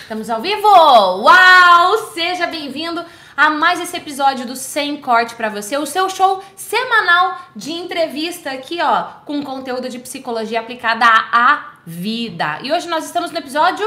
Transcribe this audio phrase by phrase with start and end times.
[0.00, 0.66] Estamos ao vivo!
[0.66, 1.98] Uau!
[2.14, 3.04] Seja bem-vindo
[3.36, 8.52] a mais esse episódio do Sem Corte para você, o seu show semanal de entrevista
[8.52, 12.58] aqui, ó, com conteúdo de psicologia aplicada à vida.
[12.62, 13.86] E hoje nós estamos no episódio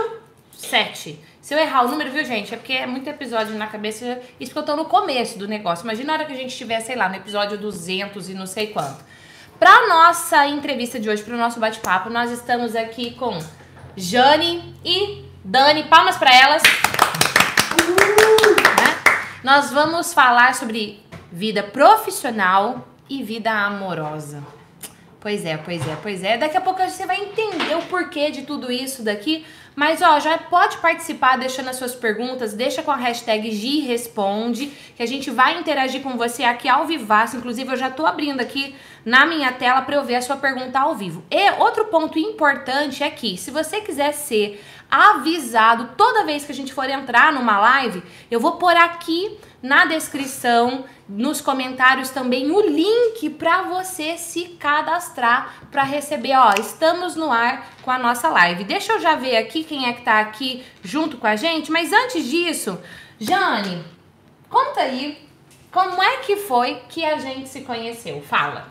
[0.52, 1.20] 7.
[1.42, 2.54] Se eu errar o número, viu, gente?
[2.54, 4.22] É porque é muito episódio na cabeça.
[4.40, 5.86] Isso porque eu tô no começo do negócio.
[5.86, 8.68] Imagina a hora que a gente estiver, sei lá, no episódio 200 e não sei
[8.68, 9.04] quanto.
[9.58, 13.40] Pra nossa entrevista de hoje, pro nosso bate-papo, nós estamos aqui com
[13.98, 15.86] Jane e Dani.
[15.86, 16.62] Palmas para elas.
[16.62, 16.72] Né?
[19.44, 24.44] Nós vamos falar sobre vida profissional e vida amorosa.
[25.28, 26.38] Pois é, pois é, pois é.
[26.38, 29.46] Daqui a pouco você vai entender o porquê de tudo isso daqui.
[29.76, 35.04] Mas ó, já pode participar deixando as suas perguntas, deixa com a hashtag GResponde, que
[35.04, 37.36] a gente vai interagir com você aqui ao vivaço.
[37.36, 40.80] Inclusive, eu já tô abrindo aqui na minha tela para eu ver a sua pergunta
[40.80, 41.22] ao vivo.
[41.30, 46.56] E outro ponto importante é que, se você quiser ser avisado toda vez que a
[46.56, 52.62] gente for entrar numa live, eu vou pôr aqui na descrição, nos comentários também o
[52.62, 58.64] link para você se cadastrar para receber, ó, estamos no ar com a nossa live.
[58.64, 61.94] Deixa eu já ver aqui quem é que tá aqui junto com a gente, mas
[61.94, 62.78] antes disso,
[63.20, 63.84] Jane,
[64.50, 65.28] conta aí
[65.72, 68.22] como é que foi que a gente se conheceu?
[68.22, 68.68] Fala.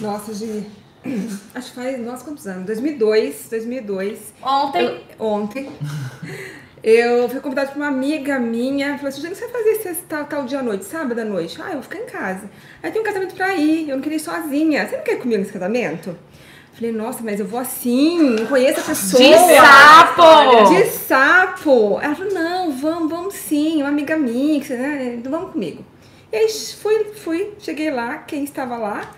[0.00, 0.66] Nossa, Gi,
[1.54, 2.66] acho que faz, nossa, quantos anos?
[2.66, 4.34] 2002, 2002.
[4.42, 4.84] Ontem.
[5.18, 5.72] Eu, ontem.
[6.82, 10.44] Eu fui convidada por uma amiga minha, falou assim, você vai fazer esse tal, tal
[10.44, 11.60] dia à noite, sábado à noite?
[11.60, 12.48] Ah, eu vou ficar em casa.
[12.82, 14.86] Aí tem um casamento pra ir, eu não queria ir sozinha.
[14.86, 16.16] Você não quer ir comigo nesse casamento?
[16.72, 19.20] Falei, nossa, mas eu vou assim, não conheço a pessoa.
[19.20, 20.68] De sapo!
[20.68, 21.98] De sapo!
[22.00, 25.16] Ela falou, não, vamos, vamos sim, uma amiga minha, né?
[25.18, 25.84] Então vamos comigo.
[26.32, 26.48] E aí
[26.80, 29.10] fui, fui, cheguei lá, quem estava lá?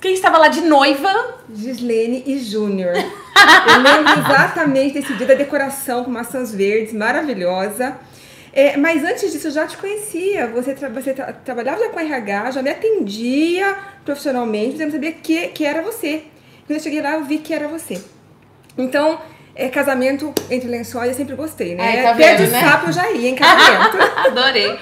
[0.00, 1.38] Quem estava lá de noiva?
[1.52, 2.94] Gislene e Júnior.
[2.94, 7.98] Eu lembro exatamente desse dia da decoração com maçãs verdes, maravilhosa.
[8.52, 10.46] É, mas antes disso eu já te conhecia.
[10.48, 14.92] Você, tra você tra trabalhava já com RH, já me atendia profissionalmente, mas eu não
[14.92, 16.24] sabia que, que era você.
[16.66, 18.02] Quando eu cheguei lá, eu vi que era você.
[18.78, 19.20] Então,
[19.54, 21.82] é, casamento entre lençóis eu sempre gostei, né?
[21.84, 22.60] Ai, tá Pé vendo, de né?
[22.60, 23.96] sapo eu já ia em casamento.
[24.26, 24.78] Adorei.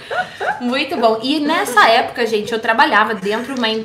[0.61, 1.21] Muito bom.
[1.23, 3.85] E nessa época, gente, eu trabalhava dentro, uma, em-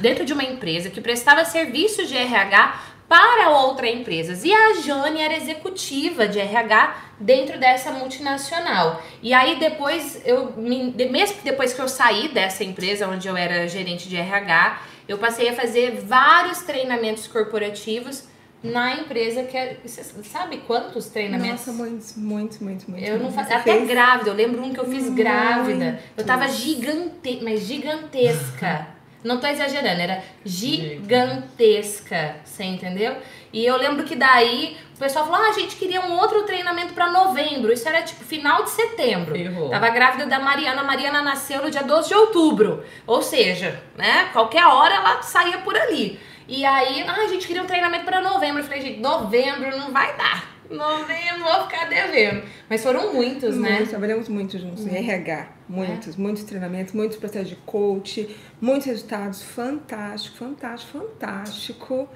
[0.00, 4.42] dentro de uma empresa que prestava serviços de RH para outra empresas.
[4.44, 9.02] E a Jane era executiva de RH dentro dessa multinacional.
[9.22, 14.08] E aí depois eu mesmo depois que eu saí dessa empresa onde eu era gerente
[14.08, 18.24] de RH, eu passei a fazer vários treinamentos corporativos
[18.62, 21.66] na empresa que é, você sabe quantos treinamentos?
[21.66, 23.08] Nossa, muitos, muitos, muitos, muitos.
[23.08, 23.52] Eu não faço.
[23.52, 23.88] Até fez?
[23.88, 26.00] grávida, eu lembro um que eu fiz grávida.
[26.16, 28.88] Eu tava gigante, mas gigantesca.
[29.24, 33.16] Não tô exagerando, era gigantesca, você entendeu?
[33.52, 36.92] E eu lembro que daí o pessoal falou: ah, a gente queria um outro treinamento
[36.92, 37.72] pra novembro.
[37.72, 39.36] Isso era tipo final de setembro.
[39.36, 39.70] Errou.
[39.70, 40.80] Tava grávida da Mariana.
[40.80, 42.82] A Mariana nasceu no dia 12 de outubro.
[43.06, 44.30] Ou seja, né?
[44.32, 46.18] Qualquer hora ela saía por ali.
[46.48, 48.60] E aí, ah, a gente queria um treinamento pra novembro.
[48.60, 50.52] Eu falei, gente, novembro não vai dar.
[50.70, 52.44] Novembro, vou ficar devendo.
[52.68, 53.70] Mas foram muitos, né?
[53.70, 55.48] Muitos, trabalhamos muito juntos em RH.
[55.68, 59.42] Muitos, muitos treinamentos, muitos processos de coach, muitos resultados.
[59.42, 62.08] Fantástico, fantástico, fantástico.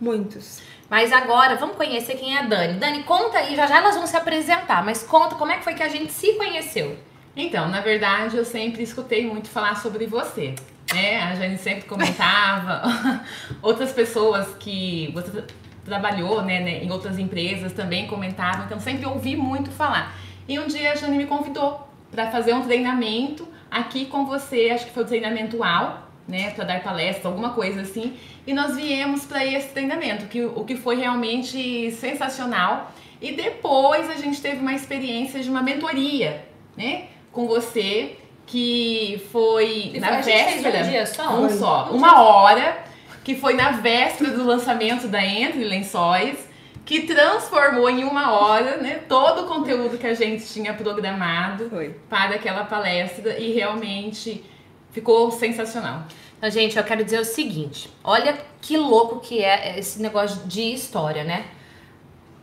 [0.00, 0.62] Muitos.
[0.88, 2.80] Mas agora, vamos conhecer quem é a Dani.
[2.80, 5.74] Dani, conta aí, já já elas vão se apresentar, mas conta como é que foi
[5.74, 6.96] que a gente se conheceu.
[7.36, 10.54] Então, na verdade, eu sempre escutei muito falar sobre você.
[10.92, 11.22] Né?
[11.22, 13.22] A Jane sempre comentava,
[13.62, 15.44] outras pessoas que você tra-
[15.84, 20.14] trabalhou né, né, em outras empresas também comentavam, então sempre ouvi muito falar.
[20.48, 24.86] E um dia a Jane me convidou para fazer um treinamento aqui com você, acho
[24.86, 29.24] que foi o treinamento UAU, né, para dar palestra, alguma coisa assim, e nós viemos
[29.24, 32.92] para esse treinamento, que, o que foi realmente sensacional.
[33.20, 36.44] E depois a gente teve uma experiência de uma mentoria,
[36.76, 38.16] né, com você,
[38.50, 40.80] que foi E na foi- véspera.
[40.84, 41.34] um dia só?
[41.36, 42.78] Um só, uma hora,
[43.22, 46.48] que foi na véspera do lançamento da Entre Lençóis,
[46.84, 51.90] que transformou em uma hora, né, todo o conteúdo que a gente tinha programado Foi.
[52.08, 54.44] para aquela palestra e realmente
[54.90, 56.02] ficou sensacional.
[56.36, 60.72] Então, gente, eu quero dizer o seguinte: olha que louco que é esse negócio de
[60.72, 61.44] história, né?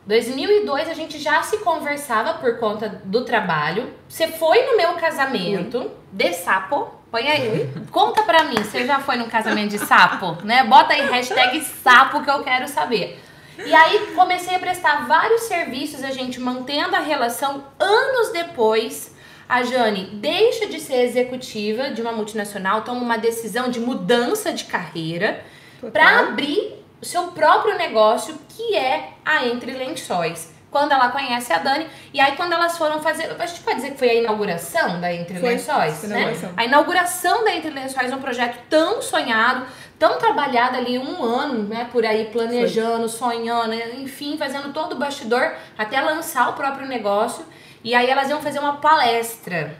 [0.07, 3.94] 2002 a gente já se conversava por conta do trabalho.
[4.07, 6.89] Você foi no meu casamento de sapo.
[7.12, 7.69] Põe aí.
[7.92, 10.63] Conta pra mim, você já foi num casamento de sapo, né?
[10.63, 13.21] Bota aí hashtag sapo que eu quero saber.
[13.65, 19.13] E aí comecei a prestar vários serviços, a gente mantendo a relação anos depois.
[19.50, 24.65] A Jane deixa de ser executiva de uma multinacional, toma uma decisão de mudança de
[24.65, 25.44] carreira
[25.92, 30.51] para abrir o seu próprio negócio, que é a Entre Lençóis.
[30.69, 31.88] quando ela conhece a Dani.
[32.13, 33.33] E aí, quando elas foram fazer.
[33.39, 36.15] A gente pode dizer que foi a inauguração da Entre Foi, Lençóis, foi né?
[36.19, 36.54] inauguração.
[36.57, 39.65] A inauguração da Entre Lençóis é um projeto tão sonhado,
[39.98, 41.88] tão trabalhado ali um ano, né?
[41.92, 47.45] Por aí, planejando, sonhando, enfim, fazendo todo o bastidor até lançar o próprio negócio.
[47.83, 49.74] E aí, elas iam fazer uma palestra.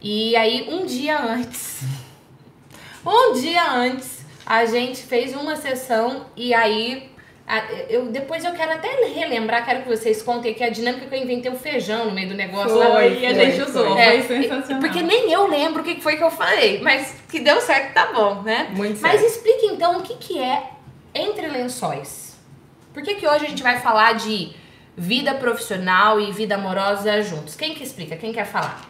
[0.00, 1.82] E aí, um dia antes.
[3.04, 7.09] Um dia antes, a gente fez uma sessão e aí.
[7.88, 11.18] Eu, depois eu quero até relembrar, quero que vocês contem aqui a dinâmica que eu
[11.20, 12.76] inventei o feijão no meio do negócio.
[12.76, 12.92] lá.
[12.92, 14.00] Foi, e a foi, gente usou, foi.
[14.00, 14.80] É, foi sensacional.
[14.80, 18.12] Porque nem eu lembro o que foi que eu falei, mas que deu certo, tá
[18.12, 18.68] bom, né?
[18.76, 19.26] Muito Mas certo.
[19.26, 20.70] explique então o que, que é
[21.14, 22.36] Entre Lençóis.
[22.94, 24.52] Por que, que hoje a gente vai falar de
[24.96, 27.56] vida profissional e vida amorosa juntos?
[27.56, 28.16] Quem que explica?
[28.16, 28.88] Quem quer falar?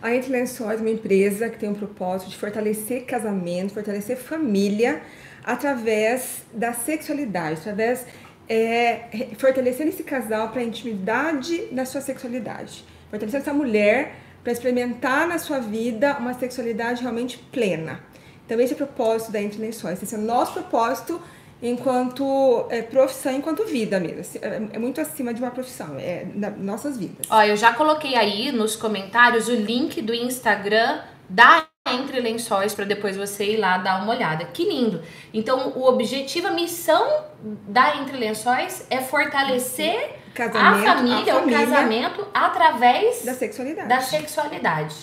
[0.00, 5.00] A Entre Lençóis é uma empresa que tem um propósito de fortalecer casamento, fortalecer família
[5.44, 8.06] através da sexualidade, através
[8.48, 15.26] é, fortalecendo esse casal para a intimidade da sua sexualidade, fortalecendo essa mulher para experimentar
[15.26, 18.00] na sua vida uma sexualidade realmente plena.
[18.44, 21.20] Então esse é o propósito da Entre Lençóis, esse é o nosso propósito
[21.62, 24.20] enquanto é, profissão, enquanto vida mesmo.
[24.20, 27.26] Assim, É, é muito acima de uma profissão, é das nossas vidas.
[27.30, 32.84] Ó, eu já coloquei aí nos comentários o link do Instagram da Entre Lençóis para
[32.84, 34.44] depois você ir lá dar uma olhada.
[34.44, 35.02] Que lindo!
[35.34, 41.40] Então, o objetivo, a missão da Entre Lençóis é fortalecer Casamento, a família, a o
[41.40, 43.88] família casamento através da sexualidade.
[43.88, 44.94] da sexualidade.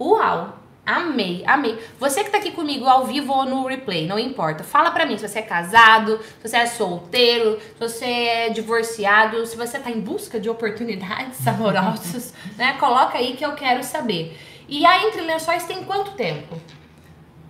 [0.00, 0.58] Uau!
[0.84, 1.76] Amei, amei.
[1.98, 4.62] Você que tá aqui comigo ao vivo ou no replay, não importa.
[4.62, 9.44] Fala pra mim se você é casado, se você é solteiro, se você é divorciado,
[9.46, 12.74] se você tá em busca de oportunidades amorosas, né?
[12.78, 14.38] Coloca aí que eu quero saber.
[14.68, 16.60] E a Entre Lençóis tem quanto tempo?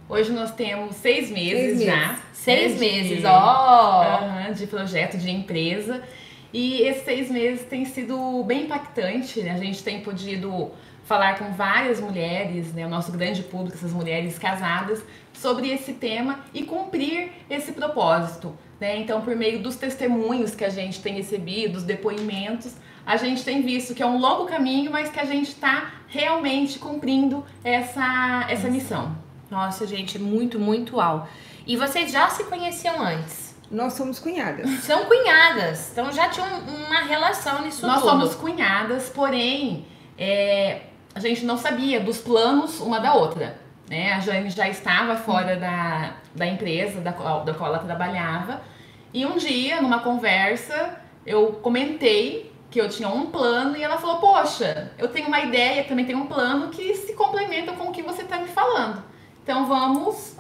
[0.09, 1.97] Hoje nós temos seis meses Seis já.
[2.09, 2.23] meses.
[2.33, 4.53] Seis né, meses, de- ó.
[4.55, 6.03] De projeto, de empresa.
[6.53, 9.41] E esses seis meses tem sido bem impactante.
[9.41, 9.51] né?
[9.53, 10.71] A gente tem podido
[11.05, 16.41] falar com várias mulheres, né, o nosso grande público, essas mulheres casadas, sobre esse tema
[16.53, 18.57] e cumprir esse propósito.
[18.81, 18.99] Né?
[18.99, 22.75] Então, por meio dos testemunhos que a gente tem recebido, dos depoimentos,
[23.07, 26.79] a gente tem visto que é um longo caminho, mas que a gente está realmente
[26.81, 29.17] cumprindo essa, essa missão.
[29.49, 31.29] Nossa, gente, muito, muito uau.
[31.65, 33.55] E vocês já se conheciam antes?
[33.71, 34.69] Nós somos cunhadas.
[34.81, 38.11] São cunhadas, então já tinham uma relação nisso Nós tudo.
[38.11, 39.87] somos cunhadas, porém,
[40.19, 40.83] é,
[41.15, 43.59] a gente não sabia dos planos uma da outra.
[43.89, 44.13] Né?
[44.13, 48.61] A Jane já estava fora da, da empresa da qual, da qual ela trabalhava.
[49.15, 54.19] E um dia, numa conversa, eu comentei que eu tinha um plano e ela falou:
[54.19, 58.03] Poxa, eu tenho uma ideia, também tenho um plano que se complementa com o que
[58.03, 59.03] você está me falando.
[59.43, 60.37] Então vamos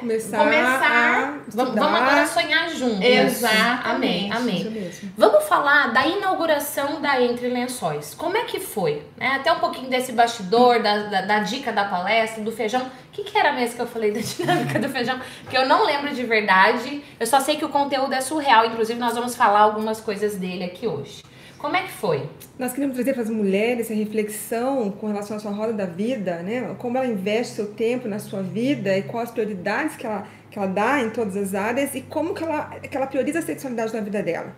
[0.00, 1.82] Começar, Começar- a Vamos, estudar.
[1.82, 3.04] vamos agora sonhar juntos.
[3.04, 4.32] Exatamente.
[4.34, 4.90] Amém.
[5.18, 8.14] Vamos falar da inauguração da Entre Lençóis.
[8.14, 9.02] Como é que foi?
[9.18, 9.32] Né?
[9.36, 12.80] Até um pouquinho desse bastidor, da, da, da dica da palestra, do feijão.
[12.80, 15.20] O que, que era mesmo que eu falei da dinâmica do feijão?
[15.50, 17.04] Que eu não lembro de verdade.
[17.20, 18.64] Eu só sei que o conteúdo é surreal.
[18.64, 21.22] Inclusive, nós vamos falar algumas coisas dele aqui hoje.
[21.58, 22.28] Como é que foi?
[22.58, 26.36] Nós queremos trazer para as mulheres essa reflexão com relação à sua roda da vida,
[26.42, 26.74] né?
[26.78, 30.58] Como ela investe seu tempo na sua vida e quais as prioridades que ela, que
[30.58, 33.94] ela dá em todas as áreas e como que ela, que ela prioriza a sexualidade
[33.94, 34.54] na vida dela.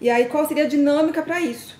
[0.00, 1.78] E aí, qual seria a dinâmica para isso?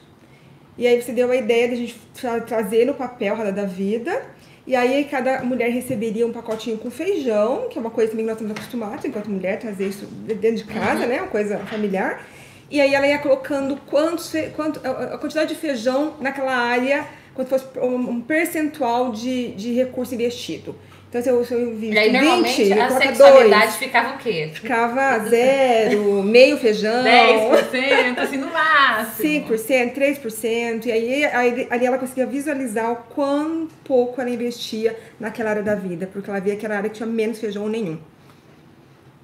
[0.77, 3.53] E aí você deu a ideia de a gente tra- trazer no papel a roda
[3.53, 4.23] da vida.
[4.67, 8.31] E aí cada mulher receberia um pacotinho com feijão, que é uma coisa também que
[8.31, 11.21] nós estamos acostumados, enquanto mulher, trazer isso dentro de casa, né?
[11.23, 12.23] Uma coisa familiar.
[12.71, 17.67] E aí ela ia colocando quantos, quanto, a quantidade de feijão naquela área, quanto fosse
[17.79, 20.77] um, percentual de, de recurso investido.
[21.09, 23.75] Então, se eu, se eu invisto E aí, 20, normalmente, a sexualidade dois.
[23.75, 24.51] ficava o quê?
[24.55, 27.03] Ficava zero, meio feijão.
[27.03, 29.49] 10%, assim, no máximo.
[29.49, 35.51] 5%, 3%, e aí, aí ali ela conseguia visualizar o quão pouco ela investia naquela
[35.51, 37.99] área da vida, porque ela via que era a área que tinha menos feijão nenhum.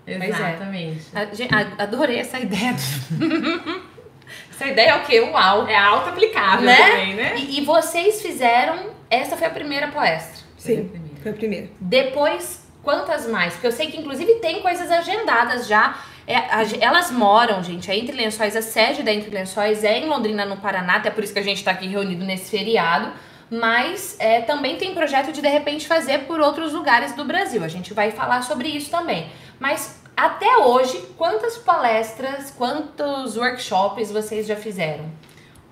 [0.06, 0.28] É.
[0.28, 1.02] Exatamente.
[1.14, 2.74] A- gente, a- Adorei essa ideia.
[4.50, 5.20] essa ideia é o quê?
[5.20, 5.66] Uau!
[5.66, 6.76] É auto-aplicável Né?
[6.90, 7.34] também, né?
[7.36, 8.94] E, e vocês fizeram.
[9.08, 10.44] Essa foi a primeira palestra.
[10.56, 11.16] Sim, primeira.
[11.22, 11.68] foi a primeira.
[11.80, 13.52] Depois, quantas mais?
[13.52, 15.96] Porque eu sei que, inclusive, tem coisas agendadas já.
[16.26, 17.88] É, a elas moram, gente.
[17.88, 20.96] A Entre Lençóis, a sede da Entre Lençóis é em Londrina, no Paraná.
[20.96, 23.12] Até por isso que a gente tá aqui reunido nesse feriado.
[23.48, 27.62] Mas é, também tem projeto de, de repente, fazer por outros lugares do Brasil.
[27.62, 29.28] A gente vai falar sobre isso também.
[29.58, 35.10] Mas até hoje, quantas palestras, quantos workshops vocês já fizeram?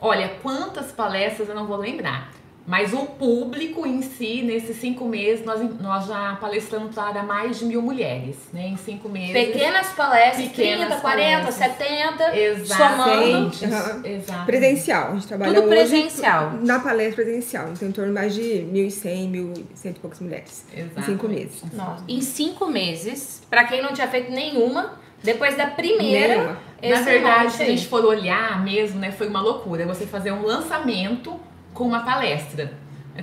[0.00, 2.30] Olha, quantas palestras eu não vou lembrar.
[2.66, 7.66] Mas o público em si, nesses cinco meses, nós, nós já palestramos para mais de
[7.66, 8.68] mil mulheres, né?
[8.68, 9.32] Em cinco meses.
[9.32, 11.54] Pequenas palestras, Pequenas 30, 40, palestras.
[11.76, 13.56] 70, Exatamente.
[13.58, 14.06] somando.
[14.08, 14.46] Exato.
[14.46, 15.08] Presencial.
[15.10, 16.52] A gente trabalha Tudo hoje presencial.
[16.62, 17.68] na palestra presencial.
[17.70, 19.30] Então, em torno de mais de 1.100,
[19.74, 20.66] 1.100 e poucas mulheres.
[20.74, 21.02] Em Exato.
[21.06, 21.62] cinco meses.
[21.70, 26.34] Nossa, Em cinco meses, pra quem não tinha feito nenhuma, depois da primeira.
[26.34, 26.58] Nenhuma.
[26.82, 30.42] Na verdade, se a gente for olhar mesmo, né, foi uma loucura você fazer um
[30.46, 31.38] lançamento
[31.74, 32.72] com uma palestra.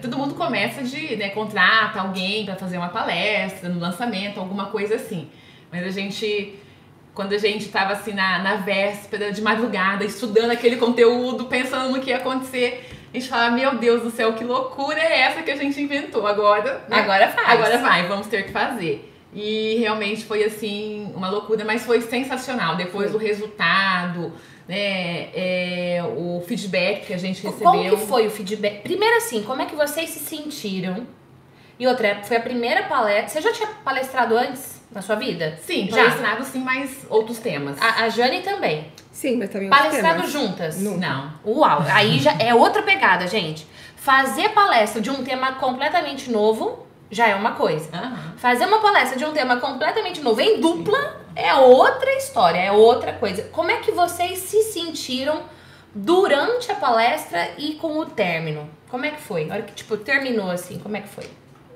[0.01, 4.95] Todo mundo começa de, né, contrata alguém para fazer uma palestra no lançamento, alguma coisa
[4.95, 5.29] assim.
[5.71, 6.55] Mas a gente,
[7.13, 11.99] quando a gente tava assim na, na véspera de madrugada, estudando aquele conteúdo, pensando no
[11.99, 15.51] que ia acontecer, a gente fala, meu Deus do céu, que loucura é essa que
[15.51, 16.85] a gente inventou agora?
[16.87, 16.99] né?
[16.99, 17.49] Agora faz.
[17.49, 19.11] Agora vai, vamos ter que fazer.
[19.33, 22.77] E realmente foi assim, uma loucura, mas foi sensacional.
[22.77, 24.33] Depois o resultado,
[24.71, 25.29] né?
[25.35, 27.71] é, o feedback que a gente recebeu.
[27.71, 28.81] Como que foi o feedback?
[28.81, 31.05] Primeiro assim, como é que vocês se sentiram?
[31.77, 33.27] E outra, foi a primeira palestra.
[33.27, 35.59] Você já tinha palestrado antes na sua vida?
[35.61, 35.97] Sim, Já.
[35.97, 37.81] palestrado sim, mas outros temas.
[37.81, 38.91] A, a Jane também.
[39.11, 40.79] Sim, mas também outros Palestrado juntas.
[40.79, 40.97] Não.
[40.97, 41.33] Não.
[41.45, 43.67] Uau, aí já é outra pegada, gente.
[43.97, 47.89] Fazer palestra de um tema completamente novo já é uma coisa.
[47.93, 48.33] Aham.
[48.37, 53.13] Fazer uma palestra de um tema completamente novo em dupla é outra história, é outra
[53.13, 53.43] coisa.
[53.51, 55.43] Como é que vocês se sentiram
[55.93, 58.69] durante a palestra e com o término?
[58.89, 59.45] Como é que foi?
[59.45, 61.25] Na hora que, tipo, terminou assim, como é que foi?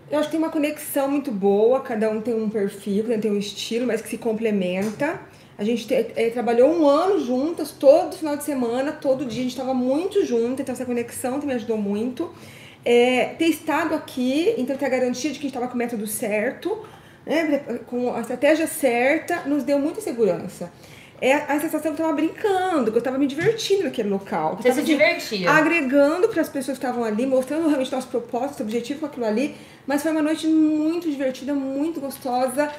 [0.10, 3.20] Eu acho que tem uma conexão muito boa, cada um tem um perfil, cada um
[3.22, 5.20] tem um estilo, mas que se complementa.
[5.58, 9.44] A gente te- eh, trabalhou um ano juntas, todo final de semana, todo dia a
[9.44, 12.32] gente estava muito junto, então essa conexão também ajudou muito.
[12.86, 15.78] É, ter estado aqui, então ter a garantia de que a gente estava com o
[15.78, 16.86] método certo,
[17.26, 20.72] né, com a estratégia certa, nos deu muita segurança.
[21.22, 24.58] É a sensação que eu estava brincando, que eu estava me divertindo naquele local.
[24.58, 25.50] Você se divertia?
[25.50, 29.56] agregando para as pessoas que estavam ali, mostrando realmente nosso propósito, objetivo com aquilo ali.
[29.88, 32.70] Mas foi uma noite muito divertida, muito gostosa,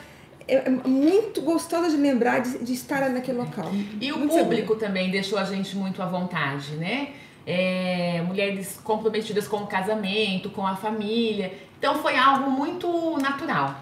[0.46, 3.70] é, é muito gostosa de lembrar de, de estar naquele local.
[4.00, 7.08] E o Muito público também deixou a gente muito à vontade, né?
[7.46, 11.52] É, mulheres comprometidas com o casamento, com a família.
[11.78, 13.76] Então foi algo muito natural,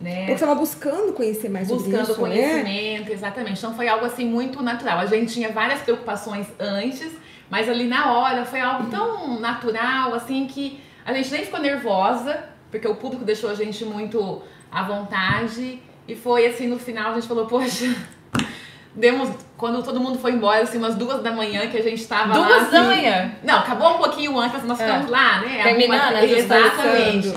[0.00, 0.30] né?
[0.30, 2.28] Eu estava buscando conhecer mais sobre buscando isso, né?
[2.28, 3.58] conhecimento, exatamente.
[3.58, 4.98] Então foi algo assim muito natural.
[4.98, 7.12] A gente tinha várias preocupações antes,
[7.50, 12.44] mas ali na hora foi algo tão natural assim que a gente nem ficou nervosa,
[12.70, 17.14] porque o público deixou a gente muito à vontade e foi assim no final a
[17.14, 17.94] gente falou, poxa,
[18.94, 22.36] demos quando todo mundo foi embora assim umas duas da manhã que a gente tava
[22.38, 23.32] lá Duas da assim- manhã?
[23.42, 24.86] Não, acabou um pouquinho antes, nós É.
[24.86, 25.62] ficamos lá, né?
[25.62, 27.34] Terminando, Alguma- vezes, Exatamente.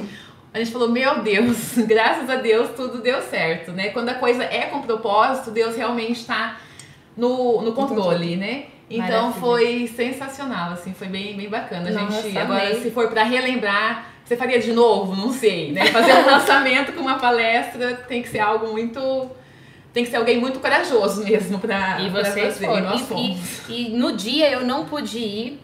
[0.54, 3.90] A gente falou, meu Deus, graças a Deus tudo deu certo, né?
[3.90, 6.58] Quando a coisa é com propósito, Deus realmente está
[7.16, 8.66] no, no controle, né?
[8.90, 9.40] Então Maravilha.
[9.40, 11.90] foi sensacional, assim, foi bem, bem bacana.
[11.90, 15.16] A gente, agora, se for para relembrar, você faria de novo?
[15.16, 15.86] Não sei, né?
[15.88, 19.00] Fazer um lançamento com uma palestra tem que ser algo muito.
[19.96, 22.68] Tem que ser alguém muito corajoso mesmo para E vocês fazer.
[23.18, 23.40] E-.
[23.70, 25.62] E, e no dia eu não pude ir.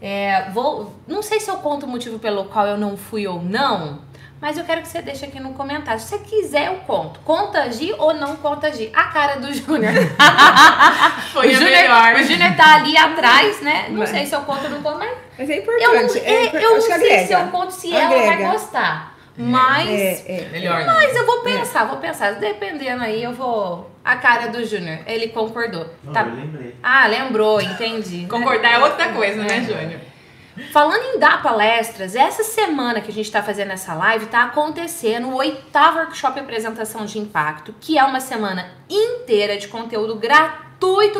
[0.00, 3.42] É, vou, não sei se eu conto o motivo pelo qual eu não fui ou
[3.42, 4.00] não,
[4.40, 6.00] mas eu quero que você deixe aqui no comentário.
[6.00, 7.18] Se você quiser, eu conto.
[7.24, 8.90] Conta Gi ou não conta Gi?
[8.94, 9.92] A cara do Júnior.
[11.32, 12.14] Foi o a Júnior- melhor.
[12.14, 13.86] O Júnior tá ali atrás, né?
[13.90, 16.14] Não Mas- sei se eu conto ou não conto, mas Mas é eu, importante.
[16.18, 17.26] não- é, é, eu não acho que sei agrega.
[17.26, 18.52] se eu conto se ela vai Agrega.
[18.52, 19.11] gostar.
[19.50, 19.88] Mas.
[19.88, 20.48] É, é.
[20.50, 20.86] Melhor, né?
[20.86, 22.32] Mas eu vou pensar, vou pensar.
[22.34, 23.90] Dependendo aí, eu vou.
[24.04, 24.98] A cara do Júnior.
[25.06, 25.86] Ele concordou.
[26.02, 26.74] Não, Tá- eu lembrei.
[26.82, 28.26] Ah, lembrou, entendi.
[28.30, 29.60] Concordar é outra coisa, né, É.
[29.62, 30.00] Júnior?
[30.70, 35.28] Falando em dar palestras, essa semana que a gente está fazendo essa live está acontecendo
[35.28, 40.71] o oitavo workshop apresentação de impacto, que é uma semana inteira de conteúdo gratuito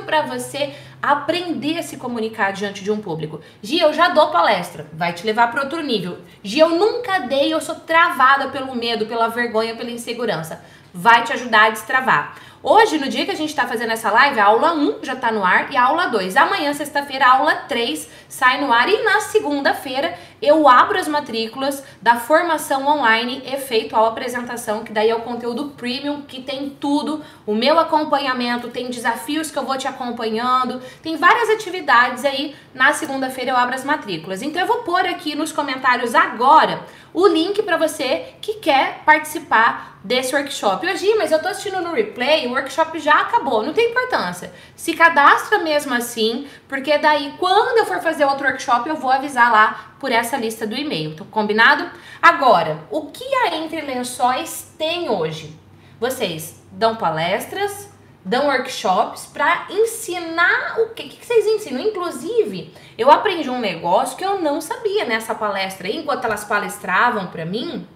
[0.02, 3.40] para você aprender a se comunicar diante de um público.
[3.62, 6.19] Gi, eu já dou palestra, vai te levar para outro nível.
[6.42, 10.62] Gi, eu nunca dei, eu sou travada pelo medo, pela vergonha, pela insegurança.
[10.92, 12.37] Vai te ajudar a destravar.
[12.64, 15.33] Hoje, no dia que a gente está fazendo essa live, a aula 1 já está
[15.33, 16.37] no ar e a aula 2.
[16.37, 21.83] Amanhã, sexta-feira, a aula 3 sai no ar e na segunda-feira eu abro as matrículas
[22.00, 27.25] da formação online efeito ao apresentação, que daí é o conteúdo premium, que tem tudo,
[27.45, 32.54] o meu acompanhamento, tem desafios que eu vou te acompanhando, tem várias atividades aí.
[32.73, 34.40] Na segunda-feira eu abro as matrículas.
[34.40, 39.92] Então eu vou pôr aqui nos comentários agora o link para você que quer participar
[40.04, 40.87] desse workshop.
[40.87, 44.52] Hoje, mas eu tô assistindo no replay, o workshop já acabou, não tem importância.
[44.75, 49.50] Se cadastra mesmo assim, porque daí quando eu for fazer outro workshop, eu vou avisar
[49.52, 51.14] lá por essa lista do e-mail.
[51.14, 51.88] Tá combinado?
[52.21, 55.56] Agora, o que a Entre Lençóis tem hoje?
[56.00, 57.88] Vocês dão palestras,
[58.25, 61.80] dão workshops para ensinar o que, que vocês ensinam.
[61.80, 67.44] Inclusive, eu aprendi um negócio que eu não sabia nessa palestra enquanto elas palestravam para
[67.44, 67.87] mim,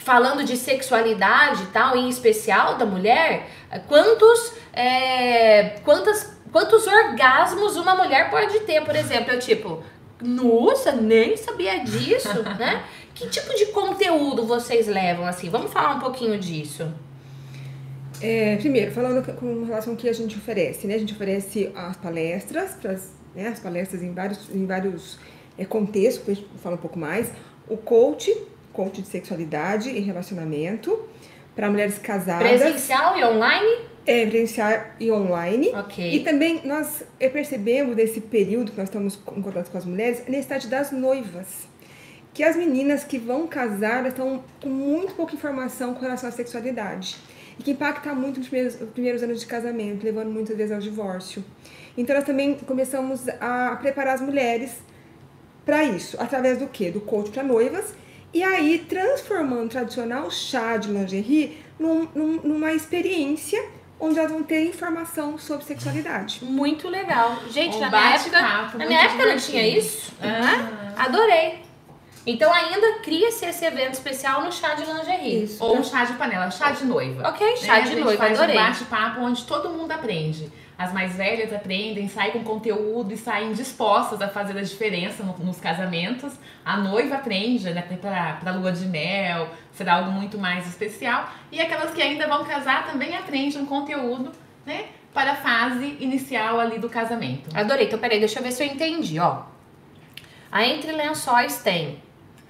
[0.00, 3.48] falando de sexualidade e tal, em especial da mulher,
[3.86, 9.32] quantos, é, quantas, quantos orgasmos uma mulher pode ter, por exemplo.
[9.32, 9.82] Eu, tipo,
[10.22, 12.84] nossa, nem sabia disso, né?
[13.14, 15.50] Que tipo de conteúdo vocês levam, assim?
[15.50, 16.90] Vamos falar um pouquinho disso.
[18.22, 20.94] É, primeiro, falando com relação ao que a gente oferece, né?
[20.94, 23.48] A gente oferece as palestras, pras, né?
[23.48, 25.18] as palestras em vários, em vários
[25.58, 27.30] é, contextos, depois a gente fala um pouco mais.
[27.68, 28.34] O coach,
[28.72, 31.08] coach de sexualidade e relacionamento,
[31.54, 32.48] para mulheres casadas.
[32.48, 33.90] Presencial e online?
[34.06, 35.68] É, presencial e online.
[35.74, 36.14] Ok.
[36.14, 40.22] E também nós é, percebemos nesse período que nós estamos em contato com as mulheres,
[40.26, 41.68] a necessidade das noivas.
[42.32, 47.16] Que as meninas que vão casar estão com muito pouca informação com relação à sexualidade
[47.58, 51.44] e que impacta muito nos primeiros, primeiros anos de casamento, levando muitas vezes ao divórcio.
[51.96, 54.76] Então nós também começamos a preparar as mulheres
[55.66, 56.90] para isso, através do quê?
[56.90, 57.92] Do coach para noivas,
[58.32, 63.62] e aí transformando o tradicional chá de lingerie num, num, numa experiência
[63.98, 66.42] onde elas vão ter informação sobre sexualidade.
[66.42, 67.38] Muito legal.
[67.50, 68.40] Gente, Um na minha época,
[68.78, 70.12] na minha época não tinha isso.
[70.22, 71.04] Ah.
[71.04, 71.60] Adorei.
[72.26, 75.44] Então ainda cria-se esse evento especial no chá de lingerie.
[75.44, 75.62] Isso.
[75.62, 77.28] Ou um chá de panela, chá de noiva.
[77.28, 77.80] Ok, chá né?
[77.80, 78.58] de a gente noiva, faz adorei.
[78.58, 80.50] um bate-papo onde todo mundo aprende.
[80.80, 85.36] As mais velhas aprendem, saem com conteúdo e saem dispostas a fazer a diferença no-
[85.44, 86.32] nos casamentos.
[86.64, 87.82] A noiva aprende, né,
[88.40, 91.28] pra lua de mel, será algo muito mais especial.
[91.52, 94.32] E aquelas que ainda vão casar também aprendem um conteúdo,
[94.64, 97.50] né, para a fase inicial ali do casamento.
[97.54, 97.84] Adorei.
[97.86, 99.42] Então, peraí, deixa eu ver se eu entendi, ó.
[100.50, 102.02] A Entre Lençóis tem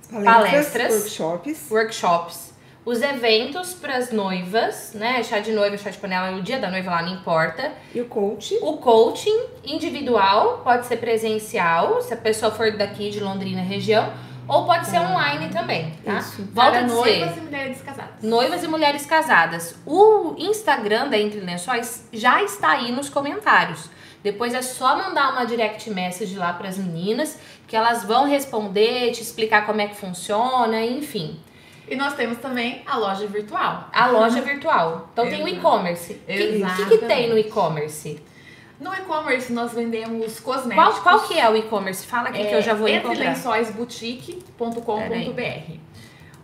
[0.08, 0.24] Palestras,
[0.72, 0.92] Palestras.
[0.92, 1.66] workshops.
[1.70, 2.49] workshops,
[2.84, 5.22] os eventos para as noivas, né?
[5.22, 7.72] Chá de noiva, chá de panela, o dia da noiva lá não importa.
[7.94, 8.58] E o coach.
[8.62, 14.12] O coaching individual pode ser presencial, se a pessoa for daqui de Londrina região,
[14.48, 16.18] ou pode ser online também, tá?
[16.18, 16.42] Isso.
[16.52, 16.94] Volta para a dizer.
[16.96, 18.22] noivas e mulheres casadas.
[18.22, 19.76] Noivas e mulheres casadas.
[19.86, 23.88] O Instagram da Entre Lençóis já está aí nos comentários.
[24.22, 29.12] Depois é só mandar uma direct message lá para as meninas, que elas vão responder,
[29.12, 31.38] te explicar como é que funciona, enfim.
[31.90, 33.88] E nós temos também a loja virtual.
[33.92, 35.08] A loja virtual.
[35.12, 36.12] Então tem o e-commerce.
[36.12, 38.22] O que, que, que tem no e-commerce?
[38.78, 41.00] No e-commerce nós vendemos Qual, cosméticos.
[41.00, 42.06] qual que é o e-commerce?
[42.06, 43.12] Fala aqui que eu já vou encontrar.
[43.12, 45.72] entrelençóisboutique.com.br.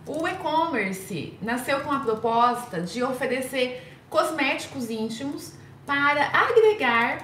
[0.05, 5.53] O e-commerce nasceu com a proposta de oferecer cosméticos íntimos
[5.85, 7.19] para agregar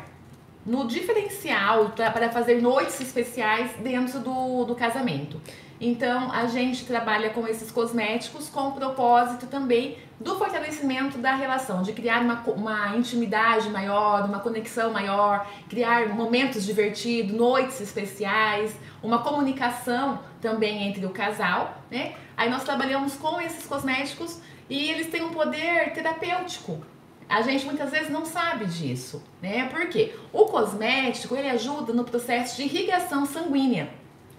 [0.66, 5.42] no diferencial para fazer noites especiais dentro do, do casamento.
[5.80, 11.82] Então, a gente trabalha com esses cosméticos com o propósito também do fortalecimento da relação,
[11.82, 19.20] de criar uma, uma intimidade maior, uma conexão maior, criar momentos divertidos, noites especiais, uma
[19.20, 22.14] comunicação também entre o casal, né?
[22.38, 26.82] Aí nós trabalhamos com esses cosméticos e eles têm um poder terapêutico.
[27.28, 29.68] A gente muitas vezes não sabe disso, né?
[29.70, 33.90] Porque o cosmético ele ajuda no processo de irrigação sanguínea,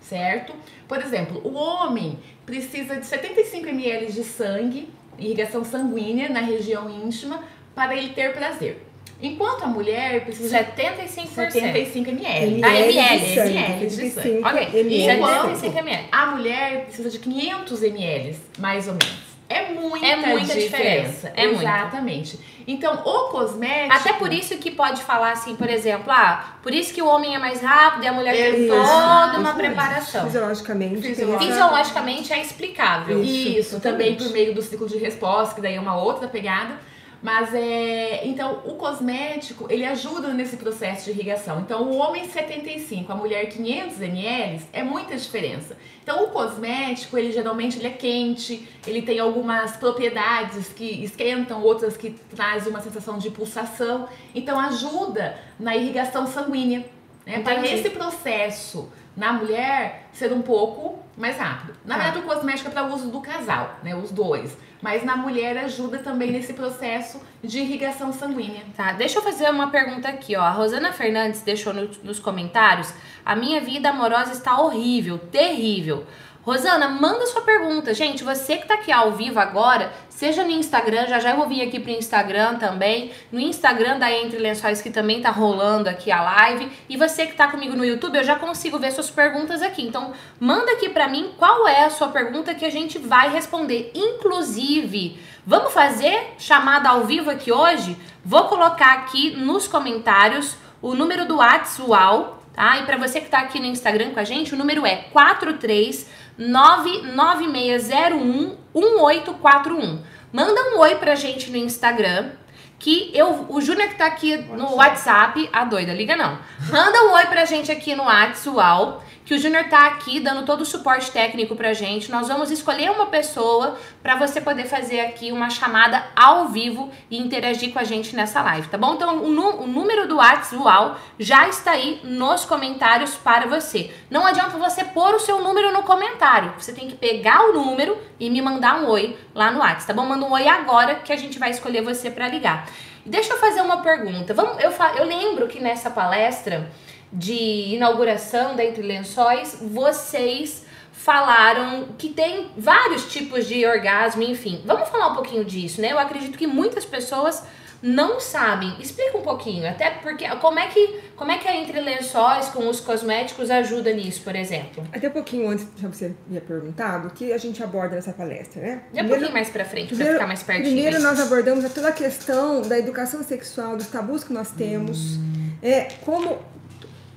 [0.08, 0.52] certo?
[0.86, 4.88] Por exemplo, o homem precisa de 75 ml de sangue,
[5.18, 7.42] irrigação sanguínea na região íntima,
[7.74, 8.82] para ele ter prazer.
[9.22, 11.50] Enquanto a mulher precisa de 75%.
[11.52, 12.62] 75 ml.
[12.64, 13.56] Ah, ml, de sangue.
[13.56, 14.10] ml de sangue.
[14.10, 15.16] 75 Ok, ml.
[15.16, 16.08] Enquanto- 75 ml.
[16.12, 19.33] A mulher precisa de 500 ml, mais ou menos.
[19.48, 21.62] É muita, É muita diferença, é muita.
[21.62, 22.38] Exatamente.
[22.66, 23.94] Então, o cosmético.
[23.94, 27.34] Até por isso que pode falar assim, por exemplo, ah, por isso que o homem
[27.34, 30.24] é mais rápido e a mulher tem Isso, toda uma isso preparação.
[30.24, 31.00] Fisiologicamente.
[31.02, 31.52] tem Fisiologicamente.
[31.52, 33.22] Fisiologicamente é explicável.
[33.22, 36.78] Isso, Isso, também por meio do ciclo de resposta, que daí é uma outra pegada.
[37.24, 38.20] Mas é.
[38.26, 41.58] Então, o cosmético, ele ajuda nesse processo de irrigação.
[41.60, 45.74] Então, o homem 75, a mulher 500 ml, é muita diferença.
[46.02, 51.96] Então, o cosmético, ele geralmente ele é quente, ele tem algumas propriedades que esquentam, outras
[51.96, 54.06] que trazem uma sensação de pulsação.
[54.34, 56.84] Então, ajuda na irrigação sanguínea.
[57.24, 57.40] Né?
[57.40, 61.74] Para esse processo na mulher ser um pouco mais rápido.
[61.84, 62.02] Na Tá.
[62.04, 63.94] verdade, o cosmético é para uso do casal, né?
[63.94, 64.56] Os dois.
[64.82, 68.62] Mas na mulher ajuda também nesse processo de irrigação sanguínea.
[68.76, 70.42] Tá, deixa eu fazer uma pergunta aqui, ó.
[70.42, 72.92] A Rosana Fernandes deixou no- nos comentários:
[73.24, 76.04] a minha vida amorosa está horrível, terrível.
[76.44, 77.94] Rosana, manda sua pergunta.
[77.94, 81.48] Gente, você que tá aqui ao vivo agora, seja no Instagram, já já eu vou
[81.48, 86.12] vir aqui pro Instagram também, no Instagram da Entre Lençóis que também tá rolando aqui
[86.12, 89.62] a live, e você que tá comigo no YouTube, eu já consigo ver suas perguntas
[89.62, 89.86] aqui.
[89.86, 93.90] Então, manda aqui pra mim qual é a sua pergunta que a gente vai responder.
[93.94, 97.96] Inclusive, vamos fazer chamada ao vivo aqui hoje?
[98.22, 102.76] Vou colocar aqui nos comentários o número do WhatsApp, tá?
[102.80, 106.23] E para você que tá aqui no Instagram com a gente, o número é 43
[106.38, 110.02] 99601 1841.
[110.32, 112.32] Manda um oi pra gente no Instagram.
[112.78, 116.38] Que eu, o Júnior que tá aqui no WhatsApp, a doida, liga não.
[116.70, 120.60] Manda um oi pra gente aqui no WhatsApp que o Júnior tá aqui dando todo
[120.60, 122.10] o suporte técnico pra gente.
[122.10, 127.18] Nós vamos escolher uma pessoa para você poder fazer aqui uma chamada ao vivo e
[127.18, 128.94] interagir com a gente nessa live, tá bom?
[128.94, 133.90] Então, o, o número do WhatsApp já está aí nos comentários para você.
[134.10, 136.52] Não adianta você pôr o seu número no comentário.
[136.58, 139.94] Você tem que pegar o número e me mandar um oi lá no WhatsApp, tá
[139.94, 140.06] bom?
[140.06, 142.66] Manda um oi agora que a gente vai escolher você para ligar.
[143.06, 144.32] Deixa eu fazer uma pergunta.
[144.32, 146.70] Vamos, eu, eu lembro que nessa palestra
[147.14, 154.62] de inauguração da Entre Lençóis, vocês falaram que tem vários tipos de orgasmo, enfim.
[154.64, 155.92] Vamos falar um pouquinho disso, né?
[155.92, 157.42] Eu acredito que muitas pessoas
[157.82, 158.74] não sabem.
[158.80, 162.66] Explica um pouquinho, até porque como é que como é que a entre lençóis com
[162.68, 164.82] os cosméticos ajuda nisso, por exemplo?
[164.90, 168.62] Até um pouquinho antes de você me perguntar o que a gente aborda nessa palestra,
[168.62, 168.82] né?
[168.94, 170.72] É um pouquinho mais para frente, para ficar mais pertinho.
[170.72, 175.50] Primeiro nós abordamos toda a questão da educação sexual, dos tabus que nós temos, hum.
[175.62, 176.38] é como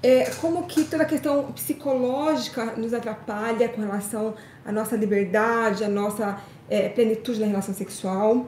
[0.02, 5.90] é, como que toda a questão psicológica nos atrapalha com relação à nossa liberdade, à
[5.90, 8.48] nossa é, plenitude na relação sexual.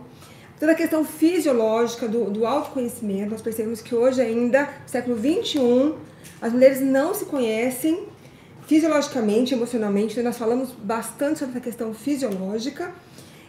[0.60, 5.96] Toda a questão fisiológica do, do autoconhecimento, nós percebemos que hoje ainda, no século XXI,
[6.42, 8.08] as mulheres não se conhecem
[8.68, 12.92] fisiologicamente, emocionalmente, então nós falamos bastante sobre essa questão fisiológica,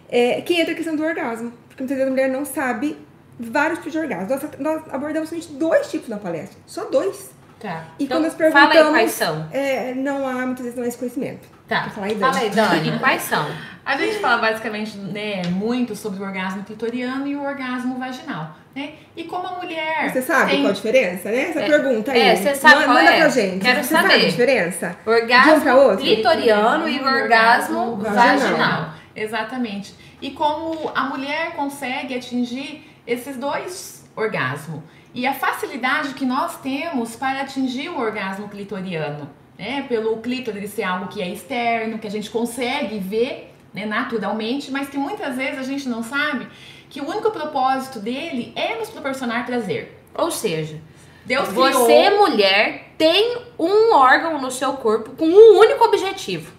[0.09, 2.97] é, que entra a questão do orgasmo, porque muitas vezes a mulher não sabe
[3.39, 4.29] vários tipos de orgasmo.
[4.29, 7.31] Nós, nós abordamos somente dois tipos na palestra, só dois.
[7.61, 7.85] Tá.
[7.99, 8.75] E então, quando nós perguntamos.
[8.75, 9.49] Fala aí quais são.
[9.53, 11.47] É, não há muitas vezes não há esse conhecimento.
[11.69, 11.91] Tá.
[11.91, 12.33] Fala aí, Dani.
[12.33, 12.99] Fala aí, Dani.
[12.99, 13.47] quais são?
[13.85, 18.57] A gente fala basicamente né, muito sobre o orgasmo clitoriano e o orgasmo vaginal.
[18.75, 18.93] Né?
[19.17, 20.11] E como a mulher.
[20.11, 20.61] Você sabe tem...
[20.61, 21.51] qual a diferença, né?
[21.51, 22.21] Essa é, pergunta aí.
[22.21, 23.19] É, você sabe Manda, qual manda é?
[23.19, 23.59] pra gente.
[23.59, 24.09] Quero você saber.
[24.09, 24.97] sabe a diferença?
[25.05, 25.99] Orgasmo um outro?
[25.99, 28.39] clitoriano e orgasmo vaginal.
[28.39, 28.95] vaginal.
[29.17, 29.95] Exatamente.
[30.23, 34.83] E como a mulher consegue atingir esses dois orgasmos
[35.15, 39.85] e a facilidade que nós temos para atingir o orgasmo clitoriano, né?
[39.89, 44.89] Pelo clítoris ser algo que é externo, que a gente consegue ver né, naturalmente, mas
[44.89, 46.49] que muitas vezes a gente não sabe
[46.89, 50.01] que o único propósito dele é nos proporcionar prazer.
[50.15, 50.81] Ou seja,
[51.25, 52.29] Deus você, criou...
[52.29, 56.53] mulher, tem um órgão no seu corpo com um único objetivo.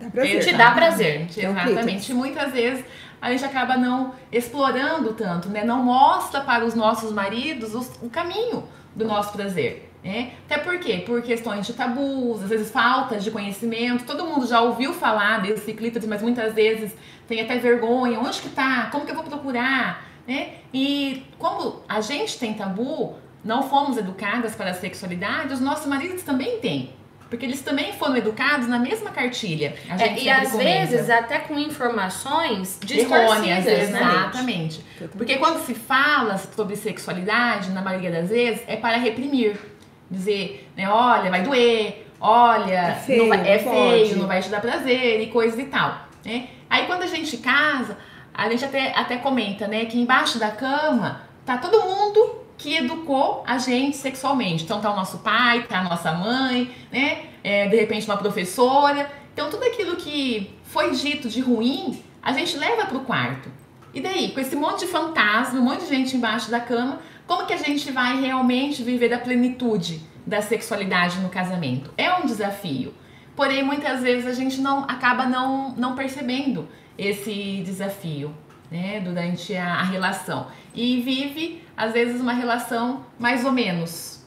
[0.00, 0.44] Dá prazer.
[0.44, 1.26] Te dá prazer.
[1.36, 2.14] Exatamente.
[2.14, 2.84] Muitas vezes
[3.22, 5.62] a gente acaba não explorando tanto, né?
[5.62, 8.64] Não mostra para os nossos maridos o, o caminho
[8.96, 9.90] do nosso prazer.
[10.02, 10.32] Né?
[10.44, 11.04] Até por quê?
[11.06, 14.04] Por questões de tabus, às vezes falta de conhecimento.
[14.04, 16.92] Todo mundo já ouviu falar desse clítoris, mas muitas vezes
[17.28, 18.18] tem até vergonha.
[18.18, 18.88] Onde que tá?
[18.90, 20.04] Como que eu vou procurar?
[20.26, 20.54] Né?
[20.74, 26.24] E como a gente tem tabu, não fomos educadas para a sexualidade, os nossos maridos
[26.24, 26.92] também têm.
[27.32, 29.74] Porque eles também foram educados na mesma cartilha.
[29.98, 30.86] É, e às comenta.
[30.86, 33.64] vezes até com informações errôneas.
[33.64, 33.84] Né?
[33.84, 34.84] Exatamente.
[35.16, 39.58] Porque quando se fala sobre sexualidade, na maioria das vezes, é para reprimir.
[40.10, 44.50] Dizer, né, olha, vai doer, olha, é feio, não, vai, é feio não vai te
[44.50, 46.06] dar prazer e coisas e tal.
[46.22, 46.48] Né?
[46.68, 47.96] Aí quando a gente casa,
[48.34, 53.42] a gente até, até comenta né, que embaixo da cama tá todo mundo que educou
[53.44, 54.62] a gente sexualmente.
[54.62, 57.24] Então tá o nosso pai, tá a nossa mãe, né?
[57.42, 59.10] É, de repente uma professora.
[59.34, 63.50] Então tudo aquilo que foi dito de ruim, a gente leva pro quarto.
[63.92, 67.46] E daí, com esse monte de fantasma, um monte de gente embaixo da cama, como
[67.46, 71.92] que a gente vai realmente viver a plenitude da sexualidade no casamento?
[71.96, 72.94] É um desafio.
[73.34, 78.34] Porém, muitas vezes a gente não acaba não, não percebendo esse desafio
[78.70, 80.46] né, durante a, a relação.
[80.74, 84.20] E vive, às vezes, uma relação mais ou menos.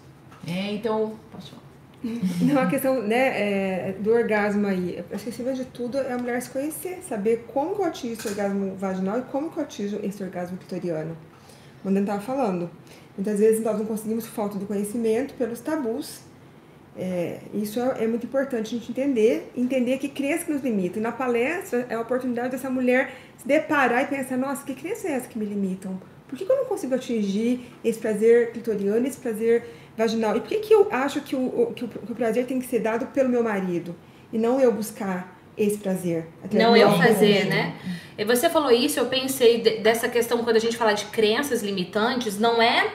[0.48, 1.66] É, então, pode falar.
[2.42, 6.18] Não, a questão né, é, do orgasmo aí, acho que acima de tudo é a
[6.18, 9.64] mulher se conhecer, saber como que eu atingo esse orgasmo vaginal e como que eu
[9.64, 11.18] atingo esse orgasmo clitoriano.
[11.82, 12.70] Como eu estava falando,
[13.18, 16.22] muitas vezes nós não conseguimos falta de conhecimento, pelos tabus.
[16.98, 21.00] É, isso é, é, muito importante a gente entender, entender que crença que nos limita.
[21.00, 25.08] E na palestra é a oportunidade dessa mulher se deparar e pensar, nossa, que crença
[25.08, 26.00] é essa que me limitam?
[26.28, 29.66] Por que, que eu não consigo atingir esse prazer clitoriano, esse prazer
[29.98, 30.36] vaginal?
[30.36, 32.66] E por que, que eu acho que o, que o, que o prazer tem que
[32.66, 33.96] ser dado pelo meu marido
[34.34, 36.28] e não eu buscar esse prazer.
[36.52, 37.76] Não eu fazer, né?
[38.18, 42.38] E você falou isso, eu pensei dessa questão quando a gente fala de crenças limitantes,
[42.38, 42.92] não é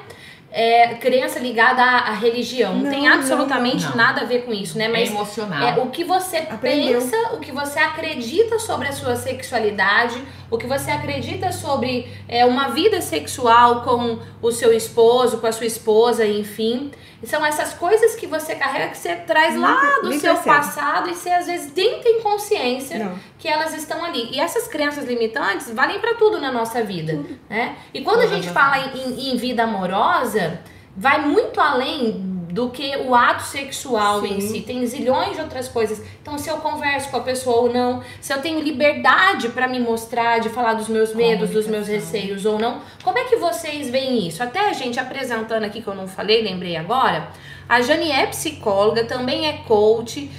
[0.52, 2.74] é, crença ligada à, à religião.
[2.74, 3.96] Não, não, tem absolutamente não, não.
[3.96, 4.88] nada a ver com isso, né?
[4.88, 5.62] Mas é emocional.
[5.62, 7.00] É, o que você Aprendeu.
[7.00, 12.44] pensa, o que você acredita sobre a sua sexualidade, o que você acredita sobre é,
[12.44, 16.90] uma vida sexual com o seu esposo, com a sua esposa, enfim.
[17.24, 20.56] São essas coisas que você carrega que você traz lá do seu percebe.
[20.56, 23.14] passado e você às vezes nem tem consciência Não.
[23.38, 24.30] que elas estão ali.
[24.32, 27.38] E essas crenças limitantes valem para tudo na nossa vida, tudo.
[27.48, 27.76] né?
[27.92, 30.60] E quando a gente fala em, em vida amorosa,
[30.96, 34.34] vai muito além do que o ato sexual Sim.
[34.34, 34.60] em si.
[34.60, 36.02] Tem zilhões de outras coisas.
[36.20, 39.78] Então, se eu converso com a pessoa ou não, se eu tenho liberdade para me
[39.78, 43.90] mostrar, de falar dos meus medos, dos meus receios ou não, como é que vocês
[43.90, 44.42] veem isso?
[44.42, 47.28] Até a gente apresentando aqui, que eu não falei, lembrei agora,
[47.68, 50.30] a Jane é psicóloga, também é coach.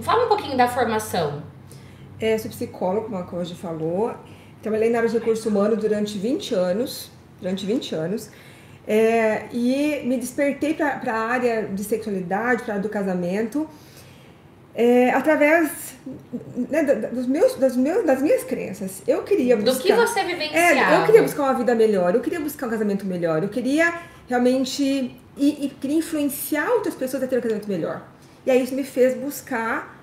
[0.00, 1.42] Fala um pouquinho da formação.
[2.20, 4.12] É, sou psicóloga, como a Coja falou.
[4.60, 7.10] Trabalhei na área de recurso humano durante 20 anos.
[7.40, 8.30] Durante 20 anos.
[8.90, 13.68] É, e me despertei para a área de sexualidade, para do casamento,
[14.74, 15.94] é, através
[16.70, 19.02] né, dos meus, das, meus, das minhas crenças.
[19.06, 19.74] Eu queria buscar...
[19.74, 20.94] Do que você vivenciava.
[20.94, 23.92] É, eu queria buscar uma vida melhor, eu queria buscar um casamento melhor, eu queria
[24.26, 24.82] realmente...
[25.36, 28.02] E, e queria influenciar outras pessoas a ter um casamento melhor.
[28.46, 30.02] E aí isso me fez buscar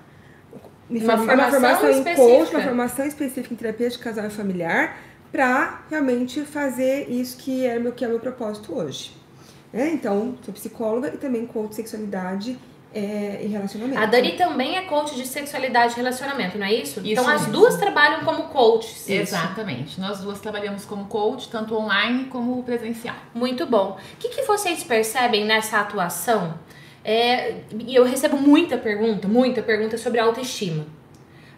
[0.88, 4.96] uma, formação, uma formação em coach, uma formação específica em terapia de casal e familiar,
[5.36, 9.12] para realmente fazer isso que é meu que é meu propósito hoje.
[9.70, 12.58] É, então, sou psicóloga e também coach de sexualidade
[12.94, 14.00] é, e relacionamento.
[14.00, 17.00] A Dani também é coach de sexualidade e relacionamento, não é isso?
[17.00, 19.06] isso então, as duas trabalham como coaches.
[19.10, 20.00] Exatamente.
[20.00, 23.16] Nós duas trabalhamos como coach, tanto online como presencial.
[23.34, 23.98] Muito bom.
[24.14, 26.58] O que, que vocês percebem nessa atuação?
[27.04, 30.86] É, e eu recebo muita pergunta, muita pergunta sobre autoestima.